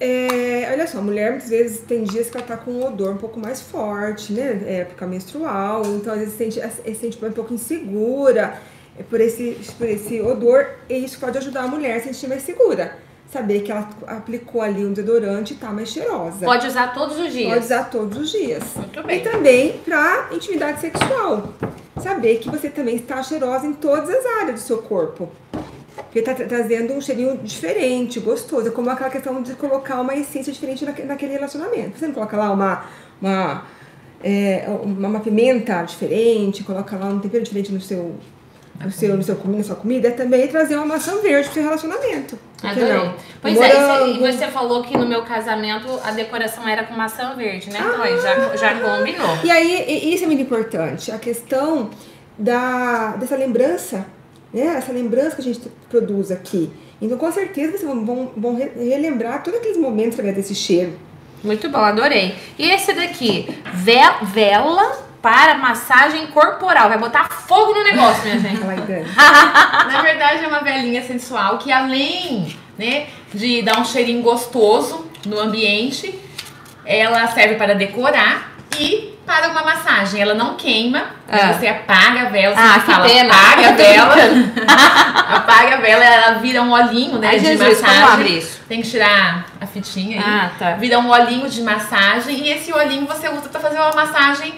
[0.00, 3.12] É, olha só, a mulher muitas vezes tem dias que ela tá com um odor
[3.12, 4.62] um pouco mais forte, né?
[4.64, 8.60] É época menstrual, então às vezes sente, se sente um pouco insegura
[8.96, 12.28] é, por esse, por esse odor, e isso pode ajudar a mulher a se sentir
[12.28, 12.96] mais segura.
[13.28, 16.46] Saber que ela aplicou ali um desodorante e tá mais cheirosa.
[16.46, 17.52] Pode usar todos os dias.
[17.52, 18.62] Pode usar todos os dias.
[18.76, 19.18] Muito bem.
[19.18, 21.52] E também pra intimidade sexual.
[22.00, 25.28] Saber que você também está cheirosa em todas as áreas do seu corpo.
[25.96, 28.68] Porque tá tra- trazendo um cheirinho diferente, gostoso.
[28.68, 31.98] É como aquela questão de colocar uma essência diferente naque- naquele relacionamento.
[31.98, 32.84] Você não coloca lá uma,
[33.20, 33.64] uma,
[34.22, 38.14] é, uma, uma pimenta diferente, coloca lá um tempero diferente no seu,
[38.84, 40.08] no seu, seu, comi- na sua comida.
[40.08, 42.38] É também trazer uma maçã verde pro seu relacionamento.
[42.62, 42.92] Adorei.
[42.92, 43.14] não?
[43.42, 44.26] Pois é, e você- morango.
[44.26, 47.78] e você falou que no meu casamento a decoração era com maçã verde, né?
[47.80, 49.38] Então aí já, já combinou.
[49.44, 51.90] E aí, isso é muito importante, a questão
[52.38, 54.06] da, dessa lembrança,
[54.52, 54.62] né?
[54.76, 56.70] Essa lembrança que a gente produz aqui.
[57.00, 60.92] Então, com certeza, vocês vão, vão, vão re- relembrar todos aqueles momentos através desse cheiro.
[61.44, 62.34] Muito bom, adorei.
[62.58, 66.88] E esse daqui, ve- vela para massagem corporal.
[66.88, 68.60] Vai botar fogo no negócio, minha gente.
[69.16, 75.40] Na verdade, é uma velinha sensual que além né, de dar um cheirinho gostoso no
[75.40, 76.18] ambiente,
[76.84, 80.22] ela serve para decorar e para uma massagem.
[80.22, 81.52] Ela não queima, Ah.
[81.52, 83.34] você apaga a vela, você Ah, que fala, pena.
[83.34, 84.14] apaga a vela,
[85.36, 88.04] apaga a vela, ela vira um olhinho né, Ai, de Jesus, massagem.
[88.04, 88.60] abre isso?
[88.68, 90.24] Tem que tirar a fitinha aí.
[90.24, 90.70] Ah, tá.
[90.76, 94.54] Vira um olhinho de massagem e esse olhinho você usa para fazer uma massagem,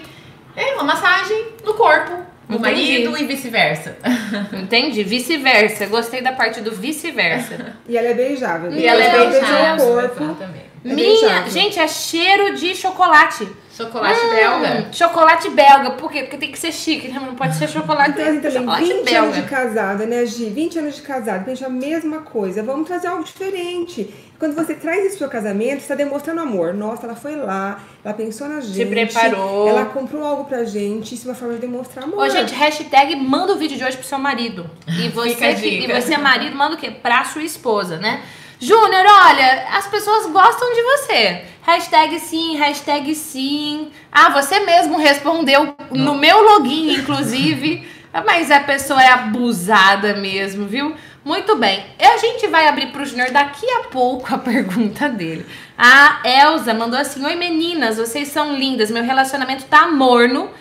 [0.55, 2.11] é uma massagem no corpo
[2.47, 2.59] do Entendi.
[2.59, 3.97] marido e vice-versa.
[4.53, 5.03] Entendi?
[5.03, 5.85] Vice-versa.
[5.87, 7.75] Gostei da parte do vice-versa.
[7.87, 8.73] E ela é beijável.
[8.73, 10.23] E ela é beijável, o corpo.
[10.23, 10.70] exatamente.
[10.83, 11.51] É Minha, beijável.
[11.51, 13.47] gente, é cheiro de chocolate.
[13.75, 14.87] Chocolate Hum, belga.
[14.91, 15.91] Chocolate belga.
[15.91, 16.23] Por quê?
[16.23, 17.19] Porque tem que ser chique, né?
[17.25, 19.19] Não pode ser chocolate, Então, assim, também, chocolate 20 belga.
[19.21, 20.45] anos de casada, né, Gi?
[20.49, 22.61] 20 anos de casada, pensa a mesma coisa.
[22.61, 24.13] Vamos trazer algo diferente.
[24.37, 26.73] Quando você traz isso pro seu casamento, você está demonstrando amor.
[26.73, 28.87] Nossa, ela foi lá, ela pensou na gente.
[28.89, 29.67] preparou.
[29.67, 31.13] Ela comprou algo pra gente.
[31.15, 32.19] Isso é uma forma de demonstrar amor.
[32.25, 34.69] Ô, gente, hashtag manda o vídeo de hoje pro seu marido.
[34.87, 36.89] E Fica você, e você marido, manda o quê?
[36.91, 38.21] Pra sua esposa, né?
[38.63, 41.45] Júnior, olha, as pessoas gostam de você.
[41.63, 43.91] Hashtag sim, hashtag sim.
[44.11, 47.89] Ah, você mesmo respondeu no meu login, inclusive.
[48.23, 50.95] Mas a pessoa é abusada mesmo, viu?
[51.25, 51.83] Muito bem.
[51.99, 55.43] E a gente vai abrir pro Júnior daqui a pouco a pergunta dele.
[55.75, 58.91] A Elza mandou assim: Oi meninas, vocês são lindas.
[58.91, 60.51] Meu relacionamento tá morno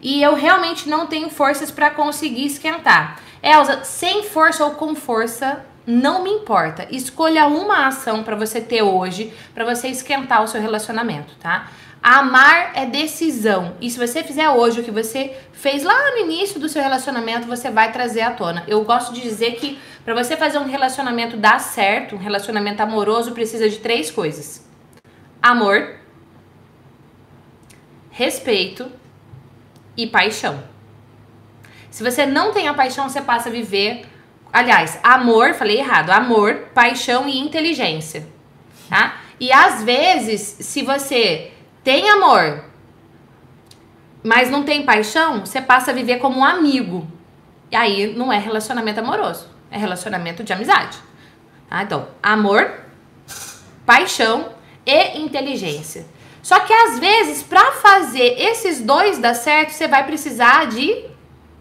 [0.00, 3.20] e eu realmente não tenho forças pra conseguir esquentar.
[3.42, 6.86] Elza, sem força ou com força, não me importa.
[6.90, 11.68] Escolha uma ação pra você ter hoje, pra você esquentar o seu relacionamento, tá?
[12.02, 13.76] Amar é decisão.
[13.80, 17.46] E se você fizer hoje o que você fez lá no início do seu relacionamento,
[17.46, 18.64] você vai trazer à tona.
[18.66, 23.32] Eu gosto de dizer que pra você fazer um relacionamento dar certo, um relacionamento amoroso,
[23.32, 24.66] precisa de três coisas:
[25.42, 25.96] amor,
[28.10, 28.90] respeito
[29.94, 30.62] e paixão.
[31.90, 34.06] Se você não tem a paixão, você passa a viver.
[34.52, 36.10] Aliás, amor, falei errado.
[36.10, 38.26] Amor, paixão e inteligência.
[38.88, 39.20] Tá?
[39.38, 41.52] E às vezes, se você
[41.84, 42.64] tem amor,
[44.22, 47.06] mas não tem paixão, você passa a viver como um amigo.
[47.70, 50.98] E aí não é relacionamento amoroso, é relacionamento de amizade.
[51.68, 51.82] Tá?
[51.82, 52.80] Então, amor,
[53.86, 54.52] paixão
[54.84, 56.06] e inteligência.
[56.42, 61.04] Só que às vezes, para fazer esses dois dar certo, você vai precisar de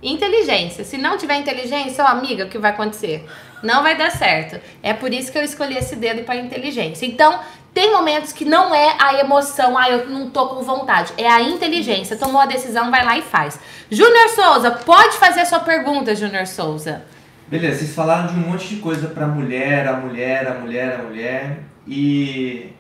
[0.02, 0.84] inteligência.
[0.84, 3.26] Se não tiver inteligência, ó, amiga, o que vai acontecer?
[3.62, 4.60] Não vai dar certo.
[4.82, 7.06] É por isso que eu escolhi esse dedo para inteligência.
[7.06, 7.40] Então,
[7.74, 11.14] tem momentos que não é a emoção, ah, eu não tô com vontade.
[11.18, 12.18] É a inteligência.
[12.18, 13.60] Tomou a decisão, vai lá e faz.
[13.92, 17.04] Júnior Souza, pode fazer a sua pergunta, Júnior Souza.
[17.48, 21.04] Beleza, vocês falaram de um monte de coisa pra mulher, a mulher, a mulher, a
[21.04, 21.60] mulher.
[21.88, 22.72] E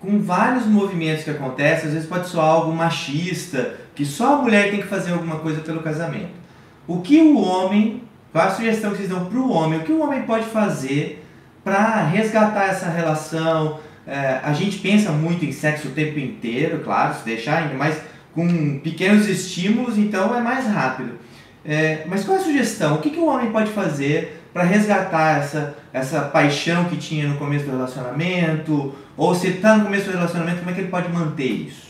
[0.00, 4.70] com vários movimentos que acontecem, às vezes pode soar algo machista, que só a mulher
[4.70, 6.32] tem que fazer alguma coisa pelo casamento.
[6.86, 8.02] O que o homem,
[8.32, 11.24] qual a sugestão que vocês dão para o homem, o que o homem pode fazer
[11.62, 13.80] para resgatar essa relação?
[14.06, 17.98] É, a gente pensa muito em sexo o tempo inteiro, claro, se deixar ainda, mas
[18.34, 21.18] com pequenos estímulos, então é mais rápido.
[21.64, 22.96] É, mas qual a sugestão?
[22.96, 27.38] O que, que o homem pode fazer para resgatar essa, essa paixão que tinha no
[27.38, 28.94] começo do relacionamento?
[29.16, 31.83] Ou se está no começo do relacionamento, como é que ele pode manter isso?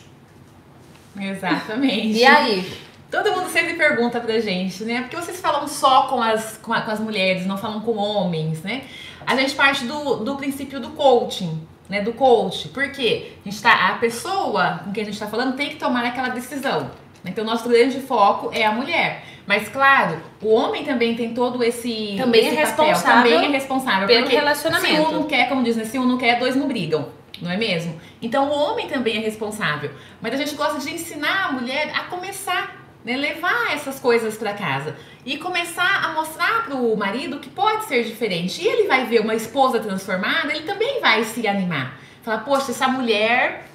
[1.19, 2.19] Exatamente.
[2.19, 2.73] E aí?
[3.11, 5.03] Todo mundo sempre pergunta pra gente, né?
[5.03, 8.63] Porque vocês falam só com as, com, a- com as mulheres, não falam com homens,
[8.63, 8.83] né?
[9.27, 12.01] A gente parte do, do princípio do coaching, né?
[12.01, 12.69] Do coach.
[12.69, 13.33] Por quê?
[13.45, 16.29] A, gente tá, a pessoa com quem a gente tá falando tem que tomar aquela
[16.31, 16.91] decisão.
[17.25, 19.25] Então, o nosso grande foco é a mulher.
[19.47, 22.17] Mas, claro, o homem também tem todo esse.
[22.19, 24.95] Também esse é papel, responsável Também é responsável pelo porque relacionamento.
[24.97, 25.85] Se um não quer, como diz, né?
[25.85, 27.09] Se um não quer, dois não brigam.
[27.41, 28.01] Não é mesmo?
[28.23, 29.91] Então o homem também é responsável.
[30.21, 33.17] Mas a gente gosta de ensinar a mulher a começar, né?
[33.17, 34.97] Levar essas coisas para casa.
[35.27, 38.63] E começar a mostrar pro marido que pode ser diferente.
[38.63, 41.99] E ele vai ver uma esposa transformada, ele também vai se animar.
[42.23, 43.69] Falar, poxa, essa mulher,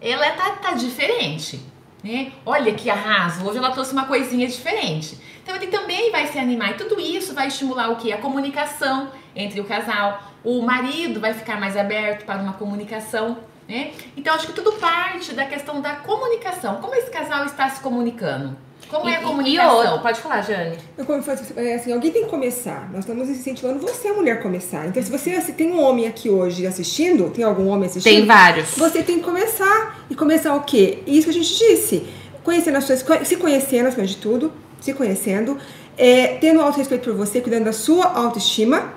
[0.00, 1.60] ela tá, tá diferente.
[2.02, 2.32] Né?
[2.44, 5.18] Olha que arraso, hoje ela trouxe uma coisinha diferente.
[5.44, 8.10] Então ele também vai se animar e tudo isso vai estimular o que?
[8.12, 10.22] A comunicação entre o casal.
[10.42, 13.36] O marido vai ficar mais aberto para uma comunicação,
[13.68, 13.92] né?
[14.16, 16.76] Então acho que tudo parte da questão da comunicação.
[16.76, 18.56] Como esse casal está se comunicando?
[18.88, 19.76] Como é a E- e comunicação?
[19.76, 20.76] outra, pode falar, Jane.
[20.96, 21.22] Eu como
[21.56, 22.88] é assim, alguém tem que começar.
[22.90, 24.86] Nós estamos incentivando você, a mulher, começar.
[24.86, 28.12] Então, se você se tem um homem aqui hoje assistindo, tem algum homem assistindo?
[28.14, 28.76] Tem vários.
[28.76, 30.04] Você tem que começar.
[30.10, 31.02] E começar o quê?
[31.06, 32.06] Isso que a gente disse.
[32.42, 34.52] Conhecendo as suas, se conhecendo, acima de tudo,
[34.84, 35.56] se conhecendo,
[35.96, 38.92] é, tendo alto respeito por você, cuidando da sua autoestima,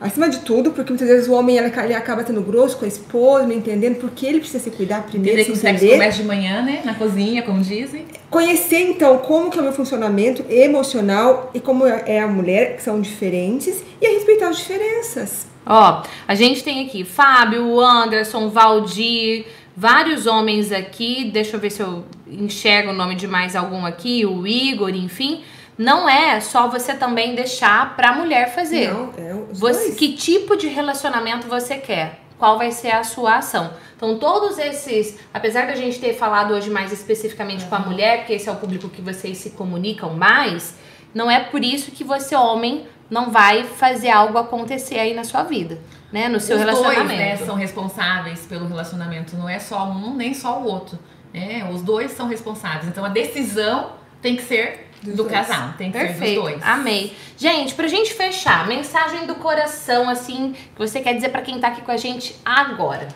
[0.00, 2.88] acima de tudo, porque muitas vezes o homem ele, ele acaba sendo grosso com a
[2.88, 6.24] esposa, não entendendo porque ele precisa se cuidar primeiro, se que o sexo começa de
[6.24, 6.82] manhã, né?
[6.84, 8.06] Na cozinha, como dizem.
[8.28, 12.82] Conhecer então como que é o meu funcionamento emocional e como é a mulher, que
[12.82, 15.46] são diferentes, e a respeitar as diferenças.
[15.66, 19.46] Ó, a gente tem aqui Fábio, Anderson, Valdir,
[19.76, 21.30] vários homens aqui.
[21.32, 25.42] Deixa eu ver se eu enxergo o nome de mais algum aqui, o Igor, enfim.
[25.76, 28.92] Não é só você também deixar pra mulher fazer.
[28.92, 29.96] Não, é os Você, dois.
[29.96, 32.20] que tipo de relacionamento você quer?
[32.38, 33.72] Qual vai ser a sua ação?
[33.96, 38.34] Então, todos esses, apesar da gente ter falado hoje mais especificamente com a mulher, porque
[38.34, 40.76] esse é o público que vocês se comunicam mais,
[41.14, 45.42] não é por isso que você, homem, não vai fazer algo acontecer aí na sua
[45.44, 45.78] vida,
[46.14, 46.28] né?
[46.28, 47.18] No seu Os dois, relacionamento.
[47.20, 49.36] né, são responsáveis pelo relacionamento.
[49.36, 50.96] Não é só um, nem só o outro.
[51.32, 51.68] né?
[51.72, 52.86] Os dois são responsáveis.
[52.86, 53.90] Então a decisão
[54.22, 55.32] tem que ser Dos do dois.
[55.32, 55.70] casal.
[55.76, 56.62] Tem que ser Perfeito, dos dois.
[56.62, 57.14] amei.
[57.36, 61.68] Gente, pra gente fechar, mensagem do coração, assim, que você quer dizer pra quem tá
[61.68, 63.08] aqui com a gente agora.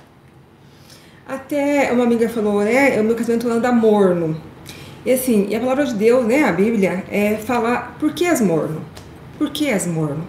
[1.27, 3.01] Até uma amiga falou, né?
[3.01, 4.41] O meu casamento anda morno.
[5.05, 6.43] E assim, e a palavra de Deus, né?
[6.45, 8.83] A Bíblia, é falar por que és morno?
[9.39, 10.27] Por que és morno?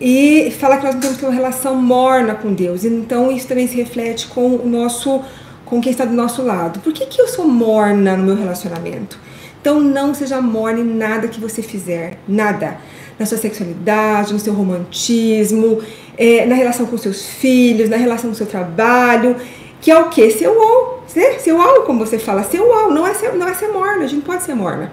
[0.00, 2.84] E fala que nós não temos que uma relação morna com Deus.
[2.84, 5.22] Então isso também se reflete com o nosso,
[5.64, 6.80] com quem está do nosso lado.
[6.80, 9.18] Por que, que eu sou morna no meu relacionamento?
[9.60, 12.78] Então não seja morna em nada que você fizer, nada.
[13.18, 15.82] Na sua sexualidade, no seu romantismo,
[16.16, 19.34] eh, na relação com seus filhos, na relação com seu trabalho,
[19.80, 20.30] que é o quê?
[20.30, 21.38] Seu uau, né?
[21.40, 24.06] Seu uau, como você fala, seu uau, não é ser, não é ser morna, a
[24.06, 24.92] gente não pode ser morna.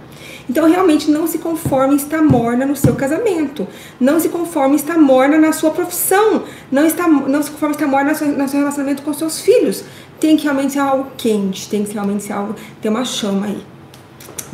[0.49, 3.67] Então, realmente, não se conforme em estar morna no seu casamento.
[3.99, 6.43] Não se conforme em estar morna na sua profissão.
[6.71, 9.83] Não, está, não se conforme em estar morna no seu, relacionamento com seus filhos.
[10.19, 13.63] Tem que realmente ser algo quente, tem que realmente ser algo, ter uma chama aí.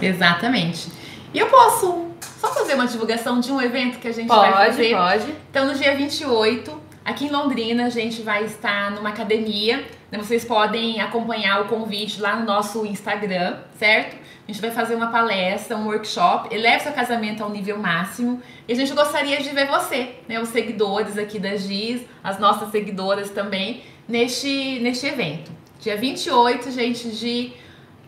[0.01, 0.89] Exatamente.
[1.33, 2.07] E eu posso
[2.39, 4.95] só fazer uma divulgação de um evento que a gente vai fazer.
[4.95, 5.35] pode.
[5.49, 9.85] Então, no dia 28, aqui em Londrina, a gente vai estar numa academia.
[10.11, 14.20] Vocês podem acompanhar o convite lá no nosso Instagram, certo?
[14.47, 16.53] A gente vai fazer uma palestra, um workshop.
[16.53, 18.41] Eleve seu casamento ao nível máximo.
[18.67, 20.39] E a gente gostaria de ver você, né?
[20.39, 25.51] Os seguidores aqui da Giz, as nossas seguidoras também, neste, neste evento.
[25.79, 27.53] Dia 28, gente, de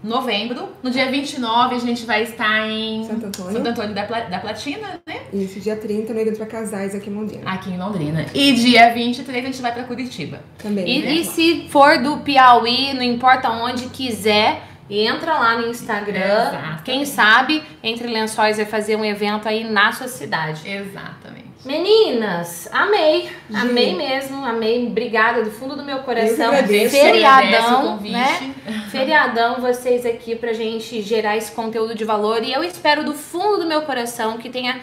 [0.03, 0.69] novembro.
[0.83, 3.53] No dia 29, a gente vai estar em Santo Antônio.
[3.53, 5.21] Santo Antônio da, Pla- da Platina, né?
[5.31, 7.49] Isso, dia 30, no evento para casais aqui em Londrina.
[7.49, 8.25] Aqui em Londrina.
[8.33, 10.41] E dia 23 a gente vai pra Curitiba.
[10.57, 10.85] Também.
[10.87, 11.11] E, né?
[11.13, 14.61] e se for do Piauí, não importa onde quiser,
[14.99, 16.47] entra lá no Instagram.
[16.47, 16.83] Exatamente.
[16.83, 20.69] Quem sabe, Entre Lençóis vai fazer um evento aí na sua cidade.
[20.69, 21.53] Exatamente.
[21.65, 23.29] Meninas, amei.
[23.49, 23.55] Gi.
[23.55, 24.85] Amei mesmo, amei.
[24.87, 26.47] Obrigada do fundo do meu coração.
[26.47, 26.95] agradeço.
[26.95, 28.53] Feriadão, né?
[28.91, 32.43] Feriadão, vocês aqui pra gente gerar esse conteúdo de valor.
[32.43, 34.81] E eu espero do fundo do meu coração que tenha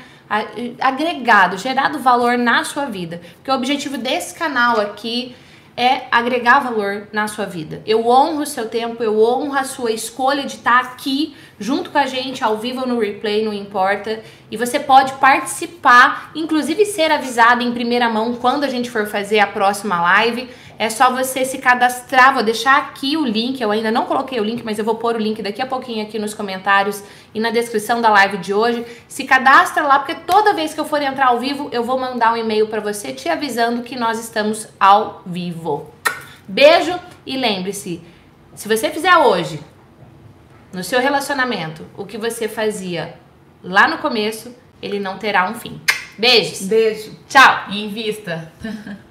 [0.80, 3.20] agregado, gerado valor na sua vida.
[3.36, 5.34] Porque o objetivo desse canal aqui
[5.76, 7.82] é agregar valor na sua vida.
[7.86, 11.98] Eu honro o seu tempo, eu honro a sua escolha de estar aqui junto com
[11.98, 14.20] a gente, ao vivo ou no replay, não importa.
[14.50, 19.38] E você pode participar, inclusive ser avisado em primeira mão quando a gente for fazer
[19.38, 20.48] a próxima live.
[20.80, 22.32] É só você se cadastrar.
[22.32, 23.60] Vou deixar aqui o link.
[23.60, 26.02] Eu ainda não coloquei o link, mas eu vou pôr o link daqui a pouquinho
[26.02, 27.04] aqui nos comentários
[27.34, 28.86] e na descrição da live de hoje.
[29.06, 32.32] Se cadastra lá, porque toda vez que eu for entrar ao vivo, eu vou mandar
[32.32, 35.92] um e-mail para você te avisando que nós estamos ao vivo.
[36.48, 38.02] Beijo e lembre-se,
[38.54, 39.60] se você fizer hoje
[40.72, 43.16] no seu relacionamento o que você fazia
[43.62, 45.78] lá no começo, ele não terá um fim.
[46.16, 46.62] Beijos.
[46.62, 47.14] Beijo.
[47.28, 47.70] Tchau.
[47.70, 48.50] Invista.